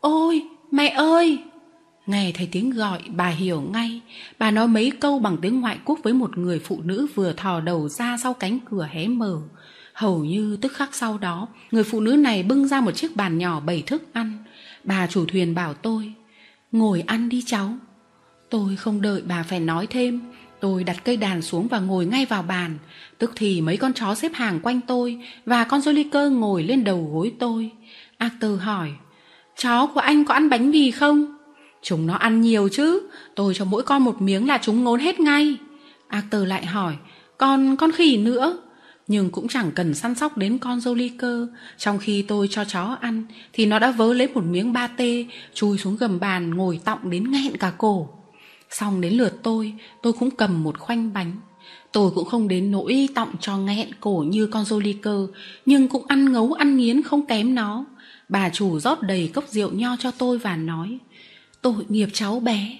[0.00, 1.38] ôi, mẹ ơi!
[2.06, 4.00] Nghe thấy tiếng gọi, bà hiểu ngay.
[4.38, 7.60] Bà nói mấy câu bằng tiếng ngoại quốc với một người phụ nữ vừa thò
[7.60, 9.40] đầu ra sau cánh cửa hé mở.
[9.92, 13.38] Hầu như tức khắc sau đó, người phụ nữ này bưng ra một chiếc bàn
[13.38, 14.38] nhỏ bày thức ăn.
[14.84, 16.12] Bà chủ thuyền bảo tôi,
[16.72, 17.74] ngồi ăn đi cháu.
[18.50, 20.20] Tôi không đợi bà phải nói thêm.
[20.60, 22.78] Tôi đặt cây đàn xuống và ngồi ngay vào bàn.
[23.18, 27.10] Tức thì mấy con chó xếp hàng quanh tôi và con Joliker ngồi lên đầu
[27.12, 27.70] gối tôi.
[28.18, 28.90] Arthur hỏi,
[29.56, 31.36] chó của anh có ăn bánh mì không?
[31.82, 35.20] Chúng nó ăn nhiều chứ, tôi cho mỗi con một miếng là chúng ngốn hết
[35.20, 35.56] ngay.
[36.08, 36.94] Arthur lại hỏi,
[37.38, 38.58] còn con khỉ nữa?
[39.08, 42.96] Nhưng cũng chẳng cần săn sóc đến con dâu cơ Trong khi tôi cho chó
[43.00, 46.80] ăn Thì nó đã vớ lấy một miếng ba tê Chui xuống gầm bàn ngồi
[46.84, 48.08] tọng đến nghẹn cả cổ
[48.70, 51.32] Xong đến lượt tôi Tôi cũng cầm một khoanh bánh.
[51.92, 55.26] Tôi cũng không đến nỗi tọng cho nghẹn cổ như con dô ly cơ,
[55.66, 57.84] Nhưng cũng ăn ngấu, ăn nghiến không kém nó.
[58.28, 60.98] Bà chủ rót đầy cốc rượu nho cho tôi và nói,
[61.62, 62.78] Tội nghiệp cháu bé.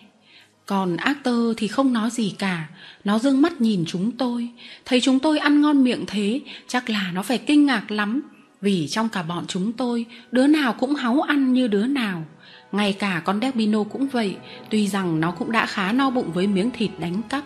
[0.66, 2.68] Còn ác tơ thì không nói gì cả,
[3.04, 4.48] Nó dương mắt nhìn chúng tôi.
[4.84, 8.22] Thấy chúng tôi ăn ngon miệng thế, Chắc là nó phải kinh ngạc lắm,
[8.60, 12.24] Vì trong cả bọn chúng tôi, Đứa nào cũng háu ăn như đứa nào.
[12.72, 14.36] Ngay cả con Derbino cũng vậy,
[14.70, 17.44] Tuy rằng nó cũng đã khá no bụng với miếng thịt đánh cắp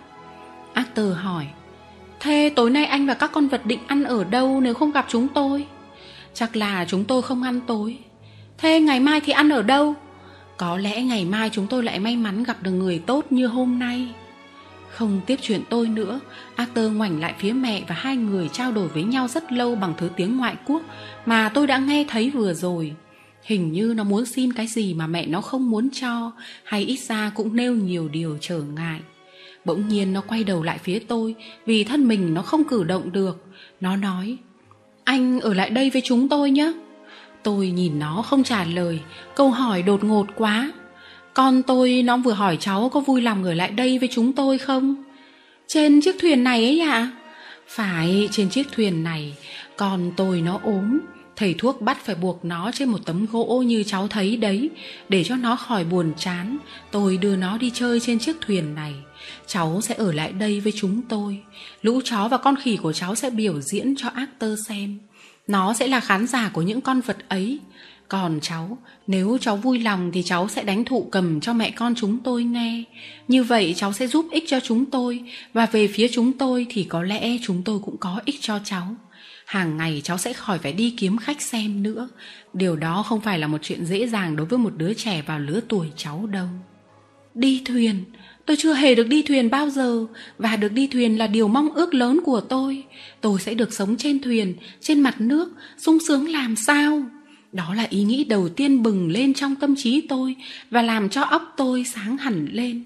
[0.72, 1.46] Arthur hỏi,
[2.20, 5.06] Thế tối nay anh và các con vật định ăn ở đâu nếu không gặp
[5.08, 5.66] chúng tôi?
[6.34, 7.98] Chắc là chúng tôi không ăn tối
[8.58, 9.94] Thế ngày mai thì ăn ở đâu?
[10.56, 13.78] Có lẽ ngày mai chúng tôi lại may mắn gặp được người tốt như hôm
[13.78, 14.08] nay
[14.90, 16.20] Không tiếp chuyện tôi nữa,
[16.56, 19.94] Arthur ngoảnh lại phía mẹ và hai người trao đổi với nhau rất lâu bằng
[19.96, 20.82] thứ tiếng ngoại quốc
[21.26, 22.94] Mà tôi đã nghe thấy vừa rồi
[23.42, 26.32] Hình như nó muốn xin cái gì mà mẹ nó không muốn cho,
[26.64, 29.00] Hay ít ra cũng nêu nhiều điều trở ngại.
[29.64, 31.34] Bỗng nhiên nó quay đầu lại phía tôi,
[31.66, 33.46] Vì thân mình nó không cử động được.
[33.80, 34.36] Nó nói,
[35.04, 36.72] Anh ở lại đây với chúng tôi nhé.
[37.42, 39.00] Tôi nhìn nó không trả lời,
[39.36, 40.72] Câu hỏi đột ngột quá.
[41.34, 44.58] Con tôi, nó vừa hỏi cháu có vui lòng ở lại đây với chúng tôi
[44.58, 45.04] không?
[45.66, 46.92] Trên chiếc thuyền này ấy ạ.
[46.92, 47.10] À?
[47.66, 49.34] Phải, trên chiếc thuyền này.
[49.76, 50.98] Con tôi nó ốm.
[51.36, 54.70] Thầy thuốc bắt phải buộc nó trên một tấm gỗ như cháu thấy đấy,
[55.08, 56.58] Để cho nó khỏi buồn chán.
[56.90, 58.94] Tôi đưa nó đi chơi trên chiếc thuyền này.
[59.46, 61.38] Cháu sẽ ở lại đây với chúng tôi.
[61.82, 64.98] Lũ chó và con khỉ của cháu sẽ biểu diễn cho actor xem.
[65.46, 67.58] Nó sẽ là khán giả của những con vật ấy.
[68.08, 71.94] Còn cháu, nếu cháu vui lòng thì cháu sẽ đánh thụ cầm cho mẹ con
[71.94, 72.84] chúng tôi nghe.
[73.28, 75.24] Như vậy cháu sẽ giúp ích cho chúng tôi.
[75.52, 78.96] Và về phía chúng tôi thì có lẽ chúng tôi cũng có ích cho cháu
[79.52, 82.08] hàng ngày cháu sẽ khỏi phải đi kiếm khách xem nữa
[82.52, 85.38] điều đó không phải là một chuyện dễ dàng đối với một đứa trẻ vào
[85.38, 86.48] lứa tuổi cháu đâu
[87.34, 88.04] đi thuyền
[88.46, 90.06] Tôi chưa hề được đi thuyền bao giờ
[90.38, 92.84] và được đi thuyền là điều mong ước lớn của tôi.
[93.20, 97.02] Tôi sẽ được sống trên thuyền, trên mặt nước, sung sướng làm sao?
[97.52, 100.36] Đó là ý nghĩ đầu tiên bừng lên trong tâm trí tôi
[100.70, 102.84] và làm cho óc tôi sáng hẳn lên.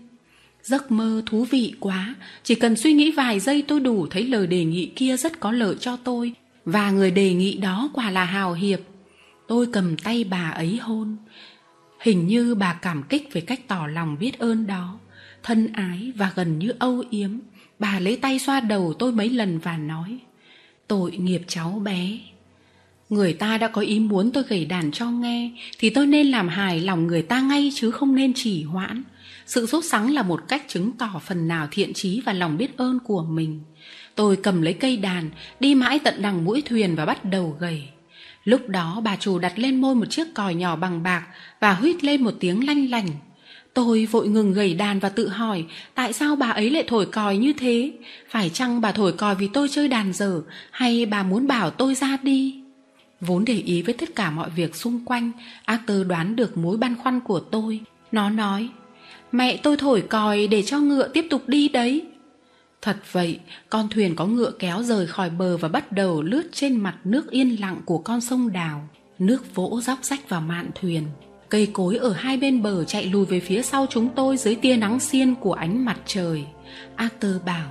[0.63, 4.47] Giấc mơ thú vị quá, chỉ cần suy nghĩ vài giây tôi đủ thấy lời
[4.47, 6.33] đề nghị kia rất có lợi cho tôi
[6.67, 8.81] và người đề nghị đó quả là hào hiệp.
[9.49, 11.17] Tôi cầm tay bà ấy hôn.
[12.01, 14.99] Hình như bà cảm kích về cách tỏ lòng biết ơn đó,
[15.43, 17.31] thân ái và gần như âu yếm.
[17.79, 20.19] Bà lấy tay xoa đầu tôi mấy lần và nói
[20.89, 22.19] Tội nghiệp cháu bé
[23.09, 26.49] Người ta đã có ý muốn tôi gầy đàn cho nghe Thì tôi nên làm
[26.49, 29.03] hài lòng người ta ngay chứ không nên chỉ hoãn
[29.47, 32.77] Sự sốt sắng là một cách chứng tỏ phần nào thiện trí và lòng biết
[32.77, 33.61] ơn của mình
[34.17, 37.89] Tôi cầm lấy cây đàn Đi mãi tận đằng mũi thuyền và bắt đầu gầy
[38.45, 41.27] Lúc đó bà chủ đặt lên môi một chiếc còi nhỏ bằng bạc
[41.61, 43.09] Và huýt lên một tiếng lanh lành
[43.77, 45.65] Tôi vội ngừng gầy đàn và tự hỏi
[45.95, 47.93] tại sao bà ấy lại thổi còi như thế?
[48.29, 51.95] Phải chăng bà thổi còi vì tôi chơi đàn dở hay bà muốn bảo tôi
[51.95, 52.61] ra đi?
[53.21, 55.33] Vốn để ý với tất cả mọi việc xung quanh,
[55.65, 57.81] Arthur đoán được mối băn khoăn của tôi.
[58.13, 58.69] Nó nói,
[59.33, 62.07] mẹ tôi thổi còi để cho ngựa tiếp tục đi đấy.
[62.83, 66.77] Thật vậy, con thuyền có ngựa kéo rời khỏi bờ và bắt đầu lướt trên
[66.77, 68.89] mặt nước yên lặng của con sông đào.
[69.19, 71.03] Nước vỗ róc rách vào mạn thuyền.
[71.49, 74.77] Cây cối ở hai bên bờ chạy lùi về phía sau chúng tôi dưới tia
[74.77, 76.45] nắng xiên của ánh mặt trời.
[76.97, 77.71] Arthur bảo,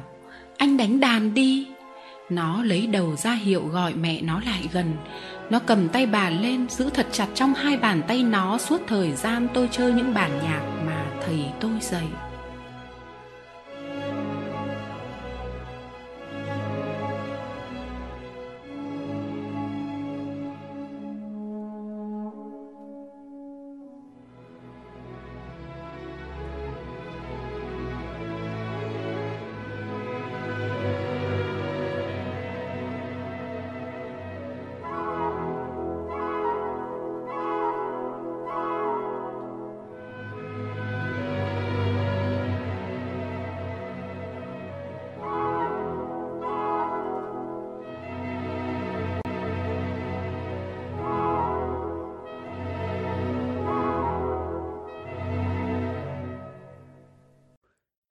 [0.58, 1.68] anh đánh đàn đi.
[2.30, 4.94] Nó lấy đầu ra hiệu gọi mẹ nó lại gần.
[5.50, 9.12] Nó cầm tay bà lên giữ thật chặt trong hai bàn tay nó suốt thời
[9.12, 12.06] gian tôi chơi những bản nhạc mà thầy tôi dạy.